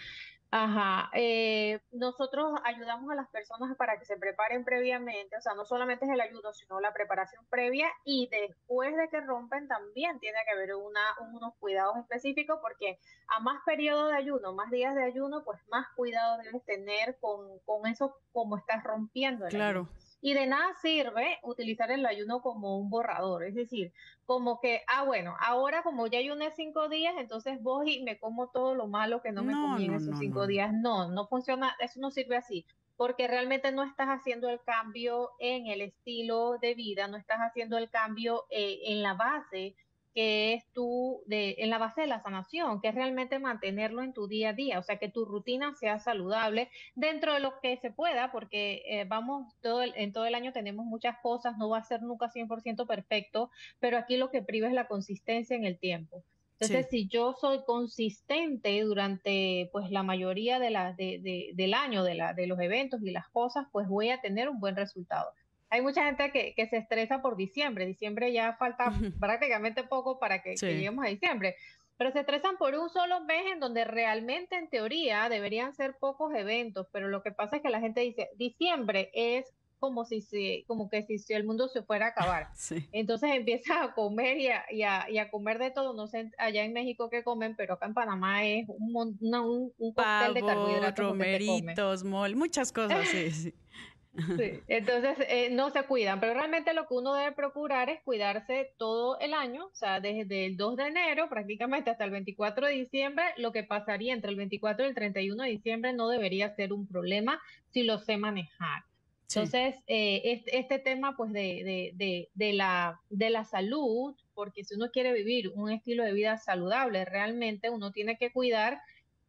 Ajá, 0.50 1.10
eh, 1.12 1.78
nosotros 1.92 2.58
ayudamos 2.64 3.10
a 3.10 3.14
las 3.14 3.28
personas 3.28 3.76
para 3.76 3.98
que 3.98 4.06
se 4.06 4.16
preparen 4.16 4.64
previamente, 4.64 5.36
o 5.36 5.40
sea, 5.42 5.52
no 5.52 5.66
solamente 5.66 6.06
es 6.06 6.10
el 6.10 6.22
ayuno, 6.22 6.54
sino 6.54 6.80
la 6.80 6.94
preparación 6.94 7.44
previa 7.50 7.86
y 8.02 8.30
después 8.30 8.96
de 8.96 9.10
que 9.10 9.20
rompen 9.20 9.68
también 9.68 10.18
tiene 10.20 10.38
que 10.46 10.52
haber 10.52 10.74
una, 10.74 11.02
unos 11.32 11.54
cuidados 11.58 11.98
específicos 11.98 12.60
porque 12.62 12.98
a 13.28 13.40
más 13.40 13.62
periodo 13.66 14.08
de 14.08 14.16
ayuno, 14.16 14.54
más 14.54 14.70
días 14.70 14.94
de 14.94 15.04
ayuno, 15.04 15.44
pues 15.44 15.60
más 15.68 15.86
cuidado 15.94 16.38
debes 16.38 16.64
tener 16.64 17.18
con, 17.20 17.58
con 17.66 17.86
eso 17.86 18.16
como 18.32 18.56
estás 18.56 18.82
rompiendo. 18.84 19.44
El 19.44 19.50
claro. 19.50 19.88
Y 20.20 20.34
de 20.34 20.46
nada 20.46 20.74
sirve 20.74 21.38
utilizar 21.42 21.90
el 21.90 22.04
ayuno 22.04 22.40
como 22.42 22.78
un 22.78 22.90
borrador, 22.90 23.44
es 23.44 23.54
decir, 23.54 23.92
como 24.24 24.60
que, 24.60 24.82
ah, 24.88 25.04
bueno, 25.04 25.36
ahora 25.40 25.82
como 25.82 26.06
ya 26.08 26.18
ayuné 26.18 26.50
cinco 26.50 26.88
días, 26.88 27.14
entonces 27.18 27.62
voy 27.62 27.94
y 27.98 28.02
me 28.02 28.18
como 28.18 28.50
todo 28.50 28.74
lo 28.74 28.88
malo 28.88 29.22
que 29.22 29.32
no 29.32 29.44
me 29.44 29.52
No, 29.52 29.62
comí 29.62 29.86
en 29.86 29.92
no, 29.92 29.96
esos 29.96 30.14
no, 30.14 30.18
cinco 30.18 30.46
días. 30.46 30.72
No, 30.72 31.08
no 31.08 31.26
funciona, 31.28 31.76
eso 31.80 32.00
no 32.00 32.10
sirve 32.10 32.36
así, 32.36 32.66
porque 32.96 33.28
realmente 33.28 33.70
no 33.72 33.84
estás 33.84 34.08
haciendo 34.08 34.48
el 34.48 34.60
cambio 34.62 35.30
en 35.38 35.66
el 35.68 35.80
estilo 35.82 36.58
de 36.58 36.74
vida, 36.74 37.06
no 37.06 37.16
estás 37.16 37.38
haciendo 37.38 37.78
el 37.78 37.88
cambio 37.90 38.46
eh, 38.50 38.80
en 38.86 39.02
la 39.02 39.14
base 39.14 39.76
que 40.14 40.54
es 40.54 40.66
tu, 40.72 41.22
de, 41.26 41.56
en 41.58 41.70
la 41.70 41.78
base 41.78 42.02
de 42.02 42.06
la 42.06 42.22
sanación, 42.22 42.80
que 42.80 42.88
es 42.88 42.94
realmente 42.94 43.38
mantenerlo 43.38 44.02
en 44.02 44.12
tu 44.12 44.26
día 44.26 44.50
a 44.50 44.52
día, 44.52 44.78
o 44.78 44.82
sea, 44.82 44.98
que 44.98 45.08
tu 45.08 45.24
rutina 45.24 45.74
sea 45.74 45.98
saludable 46.00 46.70
dentro 46.94 47.34
de 47.34 47.40
lo 47.40 47.60
que 47.60 47.76
se 47.78 47.90
pueda, 47.90 48.32
porque 48.32 48.82
eh, 48.86 49.04
vamos, 49.04 49.54
todo 49.60 49.82
el, 49.82 49.92
en 49.96 50.12
todo 50.12 50.26
el 50.26 50.34
año 50.34 50.52
tenemos 50.52 50.86
muchas 50.86 51.16
cosas, 51.22 51.56
no 51.58 51.68
va 51.68 51.78
a 51.78 51.84
ser 51.84 52.02
nunca 52.02 52.30
100% 52.30 52.86
perfecto, 52.86 53.50
pero 53.78 53.98
aquí 53.98 54.16
lo 54.16 54.30
que 54.30 54.42
priva 54.42 54.68
es 54.68 54.74
la 54.74 54.88
consistencia 54.88 55.56
en 55.56 55.64
el 55.64 55.78
tiempo. 55.78 56.24
Entonces, 56.60 56.88
sí. 56.90 57.02
si 57.02 57.08
yo 57.08 57.34
soy 57.34 57.62
consistente 57.64 58.80
durante 58.82 59.68
pues 59.70 59.90
la 59.92 60.02
mayoría 60.02 60.58
de 60.58 60.70
la, 60.70 60.92
de, 60.92 61.20
de, 61.22 61.50
del 61.54 61.72
año, 61.72 62.02
de, 62.02 62.14
la, 62.14 62.34
de 62.34 62.48
los 62.48 62.58
eventos 62.58 63.00
y 63.02 63.12
las 63.12 63.28
cosas, 63.28 63.66
pues 63.70 63.86
voy 63.86 64.10
a 64.10 64.20
tener 64.20 64.48
un 64.48 64.58
buen 64.58 64.74
resultado 64.74 65.30
hay 65.70 65.82
mucha 65.82 66.04
gente 66.04 66.30
que, 66.30 66.54
que, 66.54 66.66
se 66.66 66.78
estresa 66.78 67.20
por 67.20 67.36
diciembre. 67.36 67.86
Diciembre 67.86 68.32
ya 68.32 68.56
falta 68.58 68.92
prácticamente 69.20 69.84
poco 69.84 70.18
para 70.18 70.42
que, 70.42 70.56
sí. 70.56 70.66
que, 70.66 70.74
lleguemos 70.74 71.04
a 71.04 71.08
diciembre. 71.08 71.56
Pero 71.96 72.12
se 72.12 72.20
estresan 72.20 72.56
por 72.58 72.74
un 72.74 72.88
solo 72.90 73.20
mes 73.24 73.52
en 73.52 73.60
donde 73.60 73.84
realmente 73.84 74.56
en 74.56 74.70
teoría 74.70 75.28
deberían 75.28 75.74
ser 75.74 75.96
pocos 75.98 76.32
eventos, 76.34 76.86
pero 76.92 77.08
lo 77.08 77.22
que 77.22 77.32
pasa 77.32 77.56
es 77.56 77.62
que 77.62 77.70
la 77.70 77.80
gente 77.80 78.02
dice, 78.02 78.30
diciembre 78.36 79.10
es 79.14 79.52
como 79.80 80.04
si 80.04 80.20
se, 80.20 80.64
como 80.66 80.88
que 80.90 81.02
si, 81.02 81.18
si 81.18 81.34
el 81.34 81.44
mundo 81.44 81.68
se 81.68 81.82
fuera 81.82 82.06
a 82.06 82.08
acabar. 82.10 82.48
Sí. 82.54 82.88
Entonces 82.92 83.30
empieza 83.32 83.82
a 83.82 83.94
comer 83.94 84.38
y 84.38 84.48
a, 84.48 84.64
y, 84.70 84.82
a, 84.82 85.08
y 85.08 85.18
a, 85.18 85.30
comer 85.30 85.58
de 85.58 85.70
todo. 85.70 85.94
No 85.94 86.06
sé 86.06 86.30
allá 86.38 86.64
en 86.64 86.72
México 86.72 87.08
qué 87.08 87.22
comen, 87.22 87.54
pero 87.56 87.74
acá 87.74 87.86
en 87.86 87.94
Panamá 87.94 88.44
es 88.44 88.68
un, 88.68 89.16
un, 89.20 89.72
un 89.78 89.94
de 90.34 90.40
carbohidratos. 90.40 91.06
Romeritos, 91.06 92.04
mol, 92.04 92.36
muchas 92.36 92.72
cosas, 92.72 93.06
sí, 93.08 93.30
sí. 93.30 93.54
Sí, 94.36 94.60
entonces 94.68 95.16
eh, 95.28 95.50
no 95.50 95.70
se 95.70 95.84
cuidan, 95.84 96.20
pero 96.20 96.34
realmente 96.34 96.74
lo 96.74 96.86
que 96.86 96.94
uno 96.94 97.14
debe 97.14 97.32
procurar 97.32 97.88
es 97.88 98.02
cuidarse 98.02 98.72
todo 98.76 99.18
el 99.20 99.32
año, 99.34 99.66
o 99.66 99.74
sea, 99.74 100.00
desde 100.00 100.46
el 100.46 100.56
2 100.56 100.76
de 100.76 100.86
enero 100.88 101.28
prácticamente 101.28 101.90
hasta 101.90 102.04
el 102.04 102.10
24 102.10 102.66
de 102.66 102.72
diciembre, 102.72 103.24
lo 103.36 103.52
que 103.52 103.62
pasaría 103.62 104.12
entre 104.12 104.30
el 104.30 104.36
24 104.36 104.84
y 104.84 104.88
el 104.88 104.94
31 104.94 105.42
de 105.42 105.50
diciembre 105.50 105.92
no 105.92 106.08
debería 106.08 106.54
ser 106.54 106.72
un 106.72 106.86
problema 106.86 107.40
si 107.70 107.82
lo 107.84 107.98
sé 107.98 108.16
manejar. 108.16 108.82
Sí. 109.28 109.40
Entonces, 109.40 109.76
eh, 109.86 110.22
este, 110.24 110.58
este, 110.58 110.78
tema 110.78 111.14
pues 111.14 111.32
de, 111.32 111.40
de, 111.40 111.92
de, 111.94 112.30
de, 112.32 112.52
la, 112.54 113.02
de 113.10 113.28
la 113.28 113.44
salud, 113.44 114.16
porque 114.34 114.64
si 114.64 114.74
uno 114.74 114.90
quiere 114.90 115.12
vivir 115.12 115.50
un 115.54 115.70
estilo 115.70 116.02
de 116.02 116.14
vida 116.14 116.38
saludable, 116.38 117.04
realmente 117.04 117.68
uno 117.68 117.92
tiene 117.92 118.16
que 118.16 118.32
cuidar 118.32 118.80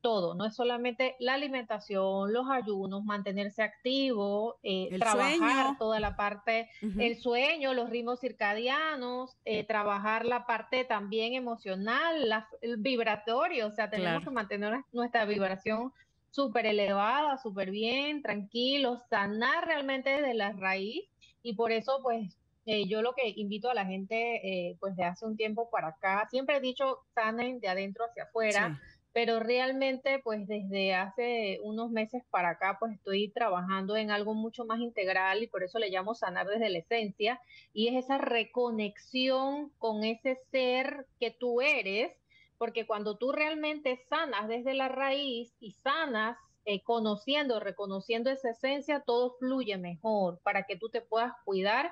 todo, 0.02 0.34
no 0.36 0.46
es 0.46 0.56
solamente 0.56 1.16
la 1.20 1.34
alimentación, 1.34 2.32
los 2.34 2.50
ayunos, 2.50 3.04
mantenerse 3.04 3.64
activo, 3.64 4.58
eh, 4.64 4.90
trabajar 4.98 5.38
sueño. 5.38 5.76
toda 5.78 6.00
la 6.00 6.16
parte, 6.16 6.70
uh 6.82 6.86
-huh. 6.86 7.04
el 7.04 7.18
sueño, 7.18 7.74
los 7.74 7.90
ritmos 7.90 8.20
circadianos, 8.20 9.38
eh, 9.46 9.64
trabajar 9.66 10.26
la 10.26 10.46
parte 10.46 10.86
también 10.86 11.34
emocional, 11.34 12.30
la, 12.30 12.48
el 12.62 12.78
vibratorio, 12.78 13.68
o 13.68 13.72
sea, 13.72 13.90
tenemos 13.90 14.12
claro. 14.12 14.26
que 14.26 14.32
mantener 14.32 14.84
nuestra 14.92 15.26
vibración 15.26 15.92
súper 16.32 16.66
elevada, 16.66 17.38
súper 17.38 17.72
bien, 17.72 18.22
tranquilos, 18.22 19.02
sanar 19.10 19.66
realmente 19.66 20.10
desde 20.10 20.34
la 20.34 20.52
raíz 20.54 21.06
y 21.42 21.54
por 21.54 21.72
eso 21.72 22.00
pues 22.04 22.38
eh, 22.66 22.88
yo 22.88 23.02
lo 23.02 23.14
que 23.14 23.28
invito 23.36 23.70
a 23.70 23.74
la 23.74 23.86
gente 23.86 24.16
eh, 24.44 24.78
pues 24.80 24.96
de 24.96 25.04
hace 25.04 25.26
un 25.26 25.36
tiempo 25.36 25.70
para 25.72 25.88
acá, 25.88 26.28
siempre 26.30 26.58
he 26.58 26.60
dicho 26.60 27.00
sanen 27.16 27.60
de 27.60 27.68
adentro 27.68 28.06
hacia 28.06 28.24
afuera. 28.24 28.80
Sí 28.80 28.99
pero 29.12 29.40
realmente 29.40 30.20
pues 30.24 30.48
desde 30.48 30.94
hace 30.94 31.60
unos 31.64 31.90
meses 31.90 32.24
para 32.30 32.52
acá 32.52 32.78
pues 32.80 32.94
estoy 32.94 33.30
trabajando 33.30 33.96
en 33.96 34.12
algo 34.12 34.34
mucho 34.34 34.66
más 34.66 34.80
integral 34.80 35.42
y 35.44 35.48
por 35.48 35.64
eso 35.64 35.80
le 35.80 35.90
llamo 35.90 36.14
sanar 36.14 36.48
desde 36.48 36.70
la 36.70 36.80
esencia 36.80 37.42
y 37.74 37.88
es 37.88 38.06
esa 38.06 38.18
reconexión 38.18 39.70
con 39.78 40.04
ese 40.04 40.36
ser 40.52 41.08
que 41.20 41.32
tú 41.32 41.62
eres, 41.62 42.12
porque 42.58 42.86
cuando 42.86 43.18
tú 43.18 43.32
realmente 43.32 43.98
sanas 44.10 44.48
desde 44.48 44.74
la 44.74 44.90
raíz 44.90 45.56
y 45.60 45.72
sanas 45.72 46.38
eh, 46.66 46.84
conociendo, 46.84 47.60
reconociendo 47.60 48.30
esa 48.30 48.52
esencia, 48.52 49.00
todo 49.00 49.32
fluye 49.40 49.78
mejor 49.78 50.40
para 50.44 50.64
que 50.64 50.76
tú 50.76 50.90
te 50.90 51.02
puedas 51.02 51.34
cuidar 51.46 51.92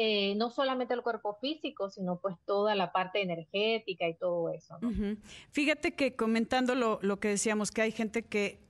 eh, 0.00 0.36
no 0.36 0.48
solamente 0.48 0.94
el 0.94 1.02
cuerpo 1.02 1.38
físico, 1.40 1.90
sino 1.90 2.20
pues 2.20 2.36
toda 2.46 2.76
la 2.76 2.92
parte 2.92 3.20
energética 3.20 4.08
y 4.08 4.14
todo 4.14 4.48
eso. 4.48 4.78
Fíjate 5.50 5.96
que 5.96 6.14
comentando 6.14 6.76
lo, 6.76 7.00
lo, 7.02 7.18
que 7.18 7.26
decíamos, 7.26 7.72
que 7.72 7.82
hay 7.82 7.90
gente 7.90 8.22
que 8.22 8.60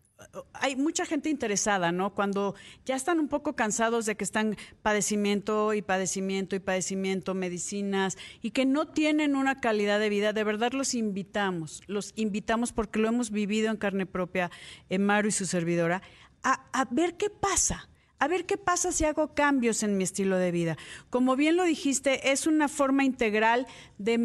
hay 0.55 0.75
mucha 0.75 1.05
gente 1.05 1.29
interesada, 1.29 1.93
¿no? 1.93 2.15
Cuando 2.15 2.55
ya 2.87 2.97
están 2.97 3.21
un 3.21 3.29
poco 3.29 3.55
cansados 3.55 4.07
de 4.07 4.17
que 4.17 4.25
están 4.25 4.57
padecimiento 4.81 5.75
y 5.75 5.83
padecimiento 5.83 6.57
y 6.57 6.61
padecimiento, 6.61 7.35
medicinas, 7.35 8.17
y 8.41 8.53
que 8.53 8.65
no 8.65 8.89
tienen 8.89 9.37
una 9.37 9.61
calidad 9.61 10.01
de 10.01 10.09
vida, 10.09 10.33
de 10.33 10.45
verdad 10.45 10.73
los 10.73 10.95
invitamos, 10.95 11.83
los 11.89 12.15
invitamos 12.17 12.73
porque 12.73 13.01
lo 13.01 13.09
hemos 13.09 13.31
vivido 13.31 13.71
en 13.71 13.77
carne 13.77 14.07
propia, 14.07 14.51
en 14.89 15.05
Maru 15.05 15.29
y 15.29 15.33
su 15.33 15.45
servidora, 15.45 16.01
a, 16.43 16.71
a 16.73 16.87
ver 16.91 17.19
qué 17.19 17.29
pasa 17.29 17.91
a 18.19 18.29
ver 18.29 18.47
qué 18.47 18.57
pasa 18.57 18.93
si 18.93 19.05
hago 19.05 19.35
cambios 19.35 19.83
en 19.83 19.97
mi 19.97 20.05
estilo 20.05 20.39
de 20.39 20.51
vida. 20.51 20.77
Como 21.11 21.37
bien 21.37 21.57
lo 21.57 21.65
dijiste, 21.65 22.33
es 22.33 22.47
una 22.47 22.69
forma 22.69 23.05
integral 23.05 23.67
de, 23.99 24.19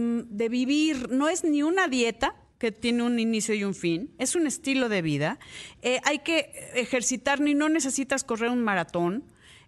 vivir, 0.49 1.09
no 1.09 1.29
es 1.29 1.43
ni 1.43 1.63
una 1.63 1.87
dieta 1.87 2.35
que 2.57 2.71
tiene 2.71 3.03
un 3.03 3.19
inicio 3.19 3.53
y 3.55 3.63
un 3.63 3.75
fin, 3.75 4.13
es 4.17 4.35
un 4.35 4.47
estilo 4.47 4.89
de 4.89 5.01
vida. 5.01 5.39
Eh, 5.81 5.99
hay 6.05 6.19
que 6.19 6.71
ejercitar, 6.75 7.39
ni 7.39 7.53
no 7.53 7.69
necesitas 7.69 8.23
correr 8.23 8.49
un 8.49 8.63
maratón. 8.63 9.25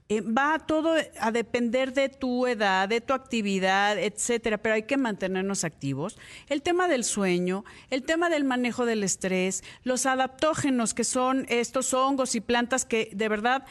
Eh, 0.08 0.22
va 0.22 0.60
todo 0.60 0.94
a 1.20 1.32
depender 1.32 1.91
de 1.91 2.10
tu 2.10 2.46
edad, 2.46 2.88
de 2.88 3.01
tu 3.01 3.13
actividad, 3.13 3.98
etcétera, 3.98 4.60
pero 4.60 4.75
hay 4.75 4.84
que 4.84 4.98
mantenernos 4.98 5.63
activos. 5.63 6.15
El 6.48 6.62
tema 6.62 6.88
del 6.88 7.03
sueño, 7.03 7.65
el 7.89 8.03
tema 8.03 8.29
del 8.29 8.44
manejo 8.44 8.86
del 8.86 9.03
estrés, 9.03 9.63
los 9.84 10.05
adaptógenos 10.05 10.94
que 10.94 11.03
son 11.03 11.48
estos 11.50 11.96
hongos 11.96 12.36
y 12.36 12.41
plantas 12.41 12.86
que 12.86 13.10
de 13.13 13.27
verdad 13.29 13.65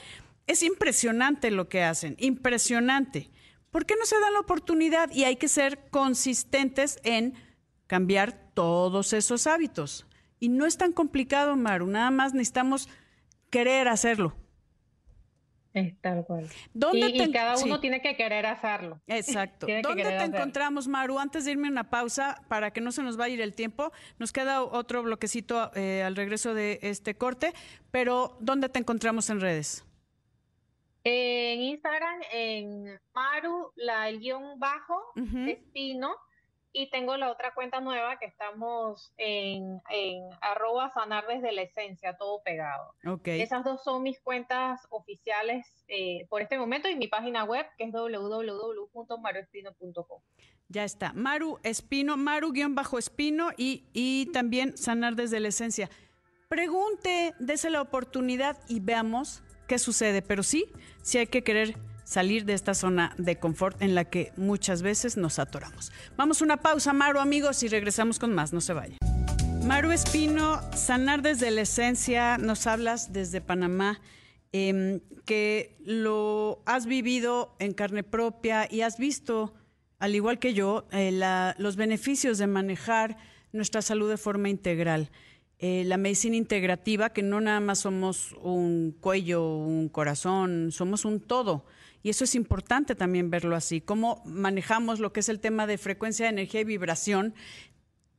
es 0.47 0.63
impresionante 0.63 1.51
lo 1.51 1.69
que 1.69 1.83
hacen, 1.83 2.17
impresionante. 2.19 3.31
¿Por 3.71 3.87
qué 3.87 3.97
no 3.97 4.07
se 4.07 4.21
da 4.21 4.31
la 4.31 4.41
oportunidad? 4.41 5.11
Y 5.13 5.25
hay 5.25 5.37
que 5.37 5.49
ser 5.49 5.89
consistentes 5.91 7.01
en 7.03 7.35
cambiar 7.87 8.33
todos 8.55 9.13
esos 9.13 9.47
hábitos. 9.47 10.07
Y 10.39 10.49
no 10.49 10.67
es 10.67 10.77
tan 10.77 10.93
complicado, 10.93 11.57
Maru, 11.57 11.87
nada 11.87 12.11
más 12.11 12.35
necesitamos 12.35 12.89
querer 13.51 13.89
hacerlo. 13.89 14.37
Es 15.73 16.01
tal 16.01 16.25
cual. 16.25 16.49
y, 16.93 17.33
cada 17.33 17.59
uno 17.59 17.81
tiene 17.81 18.01
que 18.01 18.15
querer 18.17 18.47
hacerlo. 18.47 19.01
Exacto. 19.09 19.67
¿Dónde 19.83 20.05
te 20.05 20.25
encontramos, 20.25 20.87
Maru? 20.87 21.19
Antes 21.19 21.45
de 21.45 21.51
irme 21.51 21.67
a 21.67 21.71
una 21.73 21.91
pausa, 21.91 22.41
para 22.47 22.73
que 22.73 22.81
no 22.81 22.93
se 22.93 23.03
nos 23.03 23.17
vaya 23.17 23.33
a 23.33 23.35
ir 23.35 23.41
el 23.41 23.55
tiempo, 23.55 23.91
nos 24.21 24.33
queda 24.33 24.63
otro 24.63 25.03
bloquecito 25.03 25.73
eh, 25.75 26.05
al 26.05 26.15
regreso 26.15 26.55
de 26.55 26.79
este 26.83 27.17
corte, 27.17 27.53
pero 27.91 28.37
¿dónde 28.41 28.69
te 28.69 28.79
encontramos 28.79 29.31
en 29.31 29.41
redes? 29.41 29.85
En 31.05 31.61
Instagram, 31.61 32.21
en 32.33 33.01
Maru, 33.15 33.73
la, 33.77 34.09
el 34.09 34.21
guion 34.21 34.59
bajo, 34.59 35.13
Espino, 35.47 36.17
y 36.77 36.91
tengo 36.91 37.17
la 37.17 37.31
otra 37.31 37.55
cuenta 37.55 37.81
nueva 37.81 38.19
que 38.19 38.27
estamos 38.27 39.13
en, 39.17 39.81
en 39.91 40.29
arroba 40.41 40.91
sanar 40.91 41.25
desde 41.29 41.53
la 41.53 41.63
esencia, 41.63 42.17
todo 42.17 42.43
pegado. 42.43 42.97
Okay. 43.07 43.41
Esas 43.41 43.63
dos 43.65 43.85
son 43.85 44.03
mis 44.03 44.21
cuentas 44.21 44.85
oficiales 44.91 45.85
eh, 45.87 46.27
por 46.29 46.43
este 46.43 46.59
momento 46.59 46.89
y 46.89 46.97
mi 46.97 47.07
página 47.07 47.45
web 47.45 47.65
que 47.79 47.85
es 47.85 47.93
www.maruespino.com. 47.93 50.21
Ya 50.69 50.83
está. 50.83 51.13
Maru 51.13 51.61
Espino, 51.63 52.17
Maru-Espino 52.17 53.51
y, 53.57 53.85
y 53.93 54.33
también 54.33 54.77
sanar 54.77 55.15
desde 55.15 55.39
la 55.39 55.47
esencia. 55.49 55.89
Pregunte, 56.49 57.35
dése 57.39 57.71
la 57.71 57.83
oportunidad 57.83 58.59
y 58.69 58.81
veamos 58.81 59.45
sucede. 59.79 60.23
Pero 60.23 60.43
sí, 60.43 60.67
sí 61.03 61.19
hay 61.19 61.27
que 61.27 61.43
querer 61.43 61.77
salir 62.05 62.45
de 62.45 62.53
esta 62.53 62.75
zona 62.75 63.15
de 63.19 63.39
confort 63.39 63.81
en 63.83 63.95
la 63.95 64.05
que 64.05 64.33
muchas 64.37 64.83
veces 64.83 65.17
nos 65.17 65.39
atoramos. 65.39 65.91
Vamos 66.17 66.41
a 66.41 66.45
una 66.45 66.59
pausa, 66.59 66.93
Maru, 66.93 67.19
amigos, 67.19 67.63
y 67.63 67.69
regresamos 67.69 68.19
con 68.19 68.35
más. 68.35 68.53
No 68.53 68.61
se 68.61 68.73
vayan. 68.73 68.99
Maru 69.65 69.93
Espino, 69.93 70.61
sanar 70.77 71.23
desde 71.23 71.51
la 71.51 71.63
esencia, 71.63 72.37
nos 72.37 72.67
hablas 72.67 73.15
desde 73.15 73.41
Panamá, 73.41 74.01
em, 74.53 75.01
que 75.25 75.79
lo 75.81 76.63
has 76.67 76.85
vivido 76.85 77.57
en 77.59 77.73
carne 77.73 78.03
propia 78.03 78.69
y 78.71 78.83
has 78.83 78.99
visto, 78.99 79.55
al 79.99 80.15
igual 80.15 80.39
que 80.39 80.53
yo, 80.53 80.87
eh, 80.93 81.19
los 81.57 81.77
beneficios 81.77 82.37
de 82.37 82.47
manejar 82.47 83.17
nuestra 83.53 83.81
salud 83.81 84.11
de 84.11 84.19
forma 84.19 84.51
integral. 84.51 85.11
Eh, 85.59 85.85
la 85.87 85.97
medicina 85.97 86.37
integrativa, 86.37 87.11
que 87.11 87.23
no 87.23 87.41
nada 87.41 87.61
más 87.61 87.81
somos 87.81 88.33
un 88.43 88.97
cuello, 89.01 89.57
un 89.57 89.89
corazón, 89.89 90.73
somos 90.73 91.05
un 91.05 91.21
todo. 91.21 91.65
Y 92.03 92.11
eso 92.11 92.25
es 92.25 92.35
importante 92.35 92.95
también 92.95 93.31
verlo 93.31 93.57
así, 93.57 93.81
cómo 93.81 94.23
manejamos 94.27 95.01
lo 95.01 95.13
que 95.13 95.21
es 95.21 95.29
el 95.29 95.41
tema 95.41 95.67
de 95.67 95.79
frecuencia 95.79 96.29
energía 96.29 96.61
y 96.61 96.65
vibración 96.65 97.35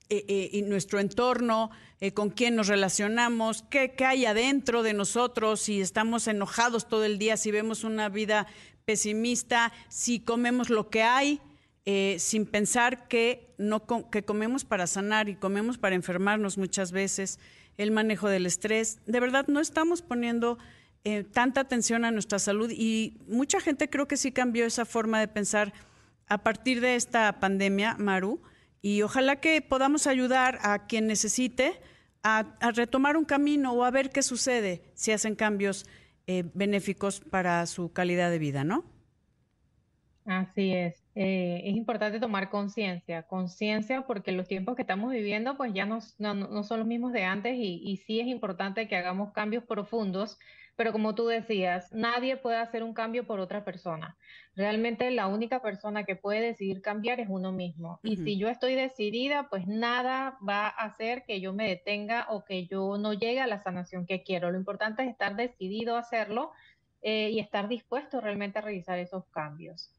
eh, 0.09 0.25
eh, 0.27 0.49
y 0.53 0.61
nuestro 0.63 0.99
entorno, 0.99 1.71
con 2.13 2.29
quién 2.29 2.55
nos 2.55 2.67
relacionamos, 2.67 3.63
qué, 3.69 3.93
qué, 3.95 4.05
hay 4.05 4.25
adentro 4.25 4.83
de 4.83 4.93
nosotros, 4.93 5.61
si 5.61 5.81
estamos 5.81 6.27
enojados 6.27 6.87
todo 6.87 7.03
el 7.03 7.17
día, 7.17 7.35
si 7.35 7.49
vemos 7.51 7.83
una 7.83 8.09
vida 8.09 8.47
pesimista, 8.85 9.73
si 9.89 10.19
comemos 10.19 10.69
lo 10.69 10.89
que 10.89 11.01
hay, 11.01 11.41
sin 11.85 12.45
pensar 12.45 13.07
que, 13.07 13.53
no, 13.57 13.85
que 14.09 14.23
comemos 14.23 14.65
para 14.65 14.87
sanar 14.87 15.29
y 15.29 15.35
comemos 15.35 15.77
para 15.77 15.95
enfermarnos 15.95 16.57
muchas 16.57 16.91
veces, 16.91 17.39
el 17.77 17.91
manejo 17.91 18.29
del 18.29 18.45
estrés. 18.45 18.99
De 19.05 19.19
verdad, 19.19 19.45
no 19.47 19.59
estamos 19.59 20.01
poniendo 20.01 20.57
eh, 21.07 21.23
tanta 21.23 21.61
atención 21.61 22.03
a 22.03 22.09
nuestra 22.09 22.39
salud 22.39 22.71
y 22.71 23.19
mucha 23.27 23.59
gente 23.59 23.91
creo 23.91 24.07
que 24.07 24.17
sí 24.17 24.31
cambió 24.31 24.65
esa 24.65 24.85
forma 24.85 25.19
de 25.19 25.27
pensar 25.27 25.71
a 26.27 26.39
partir 26.39 26.81
de 26.81 26.95
esta 26.95 27.39
pandemia, 27.39 27.95
Maru, 27.99 28.41
y 28.81 29.03
ojalá 29.03 29.39
que 29.39 29.61
podamos 29.61 30.07
ayudar 30.07 30.57
a 30.63 30.87
quien 30.87 31.05
necesite 31.05 31.79
a, 32.23 32.57
retomar 32.73 33.17
un 33.17 33.25
camino 33.25 33.71
o 33.73 33.83
a 33.83 33.91
ver 33.91 34.09
qué 34.09 34.23
sucede 34.23 34.81
si 34.95 35.11
hacen 35.11 35.35
cambios 35.35 35.85
eh, 36.25 36.43
benéficos 36.55 37.19
para 37.19 37.63
su 37.67 37.93
calidad 37.93 38.31
de 38.31 38.39
vida, 38.39 38.63
¿no? 38.63 38.83
Así 40.25 40.73
es. 40.73 41.04
Eh, 41.15 41.61
es 41.63 41.75
importante 41.75 42.19
tomar 42.19 42.49
conciencia, 42.49 43.23
conciencia 43.23 44.05
porque 44.05 44.33
los 44.33 44.47
tiempos 44.47 44.75
que 44.75 44.81
estamos 44.81 45.11
viviendo 45.13 45.55
pues 45.55 45.73
ya 45.73 45.85
no, 45.85 45.99
no, 46.19 46.63
son 46.63 46.79
los 46.79 46.87
mismos 46.87 47.13
de 47.13 47.23
antes 47.23 47.55
y, 47.55 47.81
y 47.83 47.97
sí 47.97 48.19
es 48.19 48.27
importante 48.27 48.89
que 48.89 48.97
hagamos 48.97 49.31
cambios 49.31 49.63
profundos 49.63 50.37
pero 50.75 50.91
como 50.91 51.15
tú 51.15 51.27
decías, 51.27 51.91
nadie 51.93 52.35
puede 52.35 52.57
hacer 52.57 52.83
un 52.83 52.93
cambio 52.93 53.25
por 53.25 53.39
otra 53.39 53.63
persona. 53.63 54.17
Realmente 54.55 55.09
la 55.11 55.27
única 55.27 55.61
persona 55.61 56.03
que 56.03 56.15
puede 56.15 56.41
decidir 56.41 56.81
cambiar 56.81 57.19
es 57.19 57.27
uno 57.29 57.51
mismo. 57.53 57.99
Y 58.03 58.17
si 58.17 58.37
yo 58.37 58.49
estoy 58.49 58.75
decidida, 58.75 59.47
pues 59.49 59.67
nada 59.67 60.37
va 60.47 60.67
a 60.67 60.85
hacer 60.85 61.23
que 61.23 61.39
yo 61.39 61.53
me 61.53 61.69
detenga 61.69 62.27
o 62.29 62.43
que 62.43 62.65
yo 62.67 62.97
no 62.97 63.13
llegue 63.13 63.39
a 63.39 63.47
la 63.47 63.59
sanación 63.59 64.05
que 64.05 64.23
quiero. 64.23 64.51
Lo 64.51 64.57
importante 64.57 65.03
es 65.03 65.09
estar 65.09 65.35
decidido 65.35 65.95
a 65.95 65.99
hacerlo 65.99 66.51
eh, 67.01 67.29
y 67.31 67.39
estar 67.39 67.69
dispuesto 67.69 68.19
realmente 68.19 68.59
a 68.59 68.61
realizar 68.61 68.99
esos 68.99 69.25
cambios, 69.27 69.91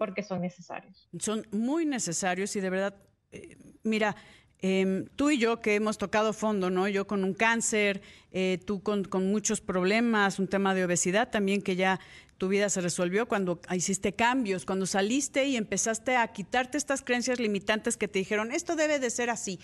porque 0.00 0.24
son 0.24 0.40
necesarios. 0.40 1.08
Son 1.20 1.46
muy 1.52 1.86
necesarios 1.86 2.56
y 2.56 2.60
de 2.60 2.70
verdad, 2.70 2.94
eh, 3.30 3.56
mira, 3.84 4.16
Em, 4.62 5.06
tú 5.16 5.30
y 5.30 5.38
yo 5.38 5.60
que 5.60 5.74
hemos 5.74 5.96
tocado 5.96 6.32
fondo, 6.34 6.68
¿no? 6.68 6.86
Yo 6.86 7.06
con 7.06 7.24
un 7.24 7.32
cáncer, 7.32 8.02
eh, 8.30 8.58
tú 8.66 8.82
con, 8.82 9.08
muchos 9.24 9.60
problemas, 9.62 10.38
un 10.38 10.48
tema 10.48 10.74
de 10.74 10.84
obesidad 10.84 11.30
también 11.30 11.62
que 11.62 11.76
ya 11.76 11.98
tu 12.36 12.48
vida 12.48 12.68
se 12.68 12.82
resolvió 12.82 13.26
cuando 13.26 13.60
hiciste 13.74 14.12
cambios, 14.12 14.66
cuando 14.66 14.84
saliste 14.84 15.46
y 15.46 15.56
empezaste 15.56 16.16
a 16.16 16.28
quitarte 16.28 16.76
estas 16.76 17.02
creencias 17.02 17.40
limitantes 17.40 17.96
que 17.96 18.08
te 18.08 18.18
dijeron, 18.18 18.52
esto 18.52 18.76
debe 18.76 18.98
de 18.98 19.08
ser 19.08 19.30
así. 19.30 19.60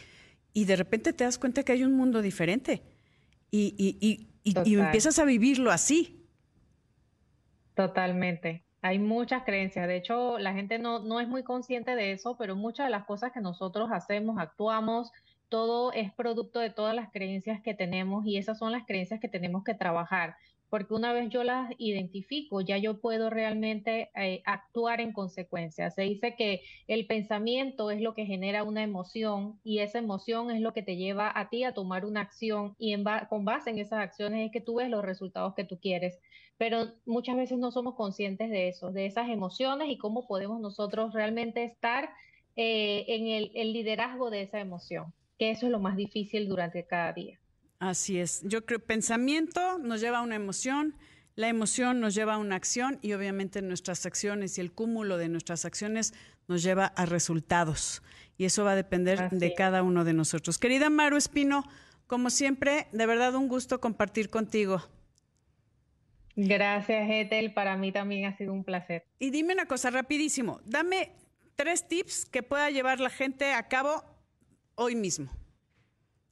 Y 0.54 0.64
de 0.64 0.76
repente 0.76 1.12
te 1.12 1.24
das 1.24 1.38
cuenta 1.38 1.62
que 1.62 1.72
hay 1.72 1.84
un 1.84 1.92
mundo 1.92 2.22
diferente 2.22 2.82
y, 3.50 3.74
y, 3.76 4.28
y 4.44 4.78
empiezas 4.78 5.18
a 5.18 5.26
vivirlo 5.26 5.70
así. 5.70 6.26
Totalmente. 7.74 8.65
Hay 8.86 9.00
muchas 9.00 9.42
creencias, 9.42 9.88
de 9.88 9.96
hecho 9.96 10.38
la 10.38 10.52
gente 10.52 10.78
no, 10.78 11.00
no 11.00 11.18
es 11.18 11.26
muy 11.26 11.42
consciente 11.42 11.96
de 11.96 12.12
eso, 12.12 12.36
pero 12.36 12.54
muchas 12.54 12.86
de 12.86 12.90
las 12.90 13.04
cosas 13.04 13.32
que 13.32 13.40
nosotros 13.40 13.88
hacemos, 13.92 14.38
actuamos, 14.38 15.10
todo 15.48 15.92
es 15.92 16.12
producto 16.12 16.60
de 16.60 16.70
todas 16.70 16.94
las 16.94 17.10
creencias 17.10 17.60
que 17.60 17.74
tenemos 17.74 18.24
y 18.24 18.36
esas 18.36 18.58
son 18.58 18.70
las 18.70 18.86
creencias 18.86 19.18
que 19.18 19.28
tenemos 19.28 19.64
que 19.64 19.74
trabajar, 19.74 20.36
porque 20.70 20.94
una 20.94 21.12
vez 21.12 21.30
yo 21.30 21.42
las 21.42 21.68
identifico, 21.78 22.60
ya 22.60 22.78
yo 22.78 23.00
puedo 23.00 23.28
realmente 23.28 24.08
eh, 24.14 24.42
actuar 24.44 25.00
en 25.00 25.12
consecuencia. 25.12 25.90
Se 25.90 26.02
dice 26.02 26.36
que 26.36 26.62
el 26.86 27.08
pensamiento 27.08 27.90
es 27.90 28.00
lo 28.00 28.14
que 28.14 28.24
genera 28.24 28.62
una 28.62 28.84
emoción 28.84 29.58
y 29.64 29.80
esa 29.80 29.98
emoción 29.98 30.52
es 30.52 30.60
lo 30.60 30.72
que 30.72 30.82
te 30.82 30.94
lleva 30.94 31.32
a 31.34 31.48
ti 31.48 31.64
a 31.64 31.74
tomar 31.74 32.04
una 32.04 32.20
acción 32.20 32.76
y 32.78 32.92
en 32.92 33.04
con 33.28 33.44
base 33.44 33.70
en 33.70 33.78
esas 33.78 33.98
acciones 33.98 34.46
es 34.46 34.52
que 34.52 34.60
tú 34.60 34.76
ves 34.76 34.90
los 34.90 35.04
resultados 35.04 35.54
que 35.54 35.64
tú 35.64 35.80
quieres 35.80 36.20
pero 36.58 36.92
muchas 37.04 37.36
veces 37.36 37.58
no 37.58 37.70
somos 37.70 37.94
conscientes 37.94 38.50
de 38.50 38.68
eso, 38.68 38.90
de 38.90 39.06
esas 39.06 39.28
emociones 39.28 39.88
y 39.90 39.98
cómo 39.98 40.26
podemos 40.26 40.60
nosotros 40.60 41.12
realmente 41.12 41.64
estar 41.64 42.10
eh, 42.56 43.04
en 43.08 43.28
el, 43.28 43.72
liderazgo 43.72 44.30
de 44.30 44.42
esa 44.42 44.60
emoción, 44.60 45.12
que 45.38 45.50
eso 45.50 45.66
es 45.66 45.72
lo 45.72 45.78
más 45.78 45.96
difícil 45.96 46.48
durante 46.48 46.86
cada 46.86 47.12
día. 47.12 47.38
Así 47.78 48.18
es. 48.18 48.42
Yo 48.44 48.64
creo 48.64 48.78
que 48.78 48.86
pensamiento 48.86 49.78
nos 49.78 50.00
lleva 50.00 50.18
a 50.18 50.22
una 50.22 50.36
emoción, 50.36 50.94
la 51.34 51.48
emoción 51.48 52.00
nos 52.00 52.14
lleva 52.14 52.34
a 52.34 52.38
una 52.38 52.56
acción 52.56 52.98
y 53.02 53.12
obviamente 53.12 53.60
nuestras 53.60 54.06
acciones 54.06 54.56
y 54.56 54.62
el 54.62 54.72
cúmulo 54.72 55.18
de 55.18 55.28
nuestras 55.28 55.66
acciones 55.66 56.14
nos 56.48 56.62
lleva 56.62 56.86
a 56.86 57.04
resultados. 57.04 58.02
Y 58.38 58.46
eso 58.46 58.64
va 58.64 58.72
a 58.72 58.76
depender 58.76 59.28
de 59.28 59.54
cada 59.54 59.82
uno 59.82 60.04
de 60.04 60.14
nosotros. 60.14 60.56
Querida 60.56 60.88
Maru 60.88 61.18
Espino, 61.18 61.64
como 62.06 62.30
siempre, 62.30 62.86
de 62.92 63.04
verdad 63.04 63.34
un 63.34 63.48
gusto 63.48 63.80
compartir 63.80 64.30
contigo. 64.30 64.82
Gracias, 66.36 67.08
Ethel. 67.10 67.54
Para 67.54 67.76
mí 67.78 67.90
también 67.92 68.26
ha 68.26 68.36
sido 68.36 68.52
un 68.52 68.62
placer. 68.62 69.06
Y 69.18 69.30
dime 69.30 69.54
una 69.54 69.66
cosa 69.66 69.90
rapidísimo. 69.90 70.60
Dame 70.64 71.12
tres 71.56 71.88
tips 71.88 72.26
que 72.26 72.42
pueda 72.42 72.70
llevar 72.70 73.00
la 73.00 73.08
gente 73.08 73.52
a 73.52 73.66
cabo 73.66 74.04
hoy 74.74 74.94
mismo. 74.94 75.30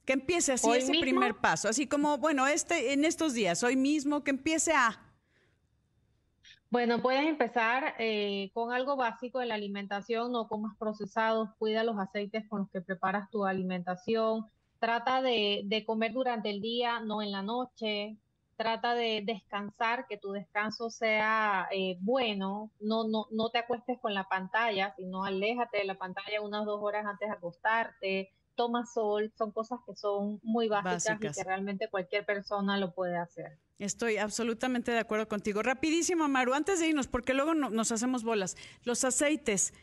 Que 0.05 0.13
empiece 0.13 0.53
así 0.53 0.69
ese 0.71 0.99
primer 0.99 1.35
paso, 1.37 1.67
así 1.67 1.87
como, 1.87 2.19
bueno, 2.19 2.45
este 2.45 2.93
en 2.93 3.03
estos 3.03 3.33
días, 3.33 3.63
hoy 3.63 3.75
mismo, 3.75 4.23
que 4.23 4.29
empiece 4.29 4.71
a. 4.71 5.01
Bueno, 6.69 7.01
puedes 7.01 7.25
empezar 7.25 7.95
eh, 7.97 8.51
con 8.53 8.71
algo 8.71 8.95
básico 8.95 9.39
de 9.39 9.47
la 9.47 9.55
alimentación, 9.55 10.31
no 10.31 10.47
comas 10.47 10.77
procesados, 10.77 11.49
cuida 11.57 11.83
los 11.83 11.97
aceites 11.97 12.47
con 12.47 12.61
los 12.61 12.69
que 12.69 12.81
preparas 12.81 13.31
tu 13.31 13.45
alimentación, 13.45 14.45
trata 14.77 15.23
de, 15.23 15.63
de 15.65 15.85
comer 15.85 16.13
durante 16.13 16.51
el 16.51 16.61
día, 16.61 16.99
no 16.99 17.23
en 17.23 17.31
la 17.31 17.41
noche, 17.41 18.17
trata 18.55 18.95
de 18.95 19.21
descansar, 19.25 20.07
que 20.07 20.17
tu 20.17 20.31
descanso 20.31 20.89
sea 20.89 21.67
eh, 21.71 21.97
bueno, 21.99 22.71
no, 22.79 23.07
no, 23.07 23.27
no 23.31 23.49
te 23.49 23.59
acuestes 23.59 23.99
con 23.99 24.13
la 24.13 24.25
pantalla, 24.25 24.93
sino 24.95 25.23
aléjate 25.25 25.79
de 25.79 25.85
la 25.85 25.95
pantalla 25.95 26.41
unas 26.41 26.65
dos 26.65 26.79
horas 26.81 27.05
antes 27.05 27.29
de 27.29 27.35
acostarte, 27.35 28.31
toma 28.55 28.85
sol, 28.85 29.31
son 29.37 29.51
cosas 29.51 29.79
que 29.85 29.95
son 29.95 30.39
muy 30.41 30.67
básicas, 30.67 31.19
y 31.21 31.39
que 31.39 31.43
realmente 31.43 31.89
cualquier 31.89 32.25
persona 32.25 32.77
lo 32.77 32.93
puede 32.93 33.17
hacer. 33.17 33.59
Estoy 33.77 34.17
absolutamente 34.17 34.91
de 34.91 34.99
acuerdo 34.99 35.27
contigo. 35.27 35.61
Rapidísimo, 35.61 36.27
Maru, 36.29 36.53
antes 36.53 36.79
de 36.79 36.87
irnos, 36.87 37.07
porque 37.07 37.33
luego 37.33 37.53
nos 37.53 37.91
hacemos 37.91 38.23
bolas. 38.23 38.55
Los 38.83 39.03
aceites 39.03 39.73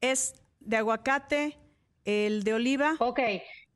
es 0.00 0.34
de 0.58 0.76
aguacate, 0.76 1.56
el 2.04 2.42
de 2.42 2.54
oliva. 2.54 2.96
Ok, 2.98 3.20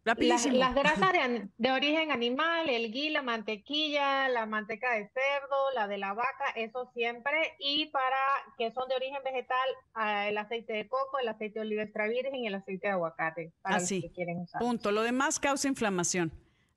las, 0.04 0.46
las, 0.46 0.74
grasas 0.74 1.12
de, 1.58 1.70
origen 1.70 2.10
animal, 2.10 2.68
el 2.68 2.90
ghee, 2.90 3.10
la 3.10 3.22
mantequilla, 3.22 4.28
la 4.28 4.46
manteca 4.46 4.92
de 4.92 5.08
cerdo, 5.08 5.56
la 5.74 5.88
de 5.88 5.98
la 5.98 6.14
vaca, 6.14 6.50
eso 6.56 6.90
siempre. 6.94 7.54
Y 7.58 7.86
para 7.86 8.16
que 8.58 8.72
son 8.72 8.88
de 8.88 8.96
origen 8.96 9.22
vegetal, 9.24 9.68
ah, 9.94 10.28
el 10.28 10.38
aceite 10.38 10.72
de 10.72 10.88
coco, 10.88 11.18
el 11.20 11.28
aceite 11.28 11.58
de 11.58 11.66
oliva 11.66 11.82
extra 11.82 12.08
virgen 12.08 12.34
y 12.36 12.46
el 12.46 12.54
aceite 12.54 12.88
de 12.88 12.92
aguacate. 12.92 13.52
Para 13.62 13.76
Así. 13.76 14.02
que 14.02 14.12
quieren 14.12 14.38
usar. 14.40 14.60
Punto. 14.60 14.90
Lo 14.90 15.02
demás 15.02 15.38
causa 15.38 15.68
inflamación. 15.68 16.32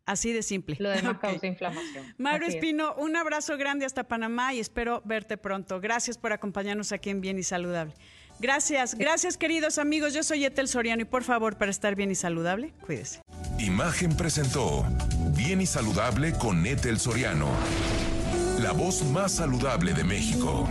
Así 0.05 0.33
de 0.33 0.43
simple. 0.43 0.75
Lo 0.79 0.89
demás 0.89 1.17
causa 1.21 1.47
inflamación. 1.47 2.13
Maru 2.17 2.45
Espino, 2.45 2.93
un 2.95 3.15
abrazo 3.15 3.57
grande 3.57 3.85
hasta 3.85 4.03
Panamá 4.03 4.53
y 4.53 4.59
espero 4.59 5.01
verte 5.05 5.37
pronto. 5.37 5.79
Gracias 5.79 6.17
por 6.17 6.33
acompañarnos 6.33 6.91
aquí 6.91 7.09
en 7.09 7.21
Bien 7.21 7.39
y 7.39 7.43
Saludable. 7.43 7.93
Gracias, 8.43 8.95
gracias 8.95 9.37
queridos 9.37 9.77
amigos. 9.77 10.13
Yo 10.13 10.21
soy 10.21 10.43
Etel 10.43 10.67
Soriano 10.67 11.01
y 11.01 11.05
por 11.05 11.23
favor, 11.23 11.55
para 11.55 11.71
estar 11.71 11.95
bien 11.95 12.11
y 12.11 12.15
saludable, 12.15 12.73
cuídese. 12.85 13.21
Imagen 13.57 14.17
presentó 14.17 14.85
Bien 15.33 15.61
y 15.61 15.65
Saludable 15.65 16.33
con 16.33 16.65
Etel 16.65 16.99
Soriano, 16.99 17.47
la 18.59 18.73
voz 18.73 19.01
más 19.05 19.31
saludable 19.31 19.93
de 19.93 20.03
México. 20.03 20.67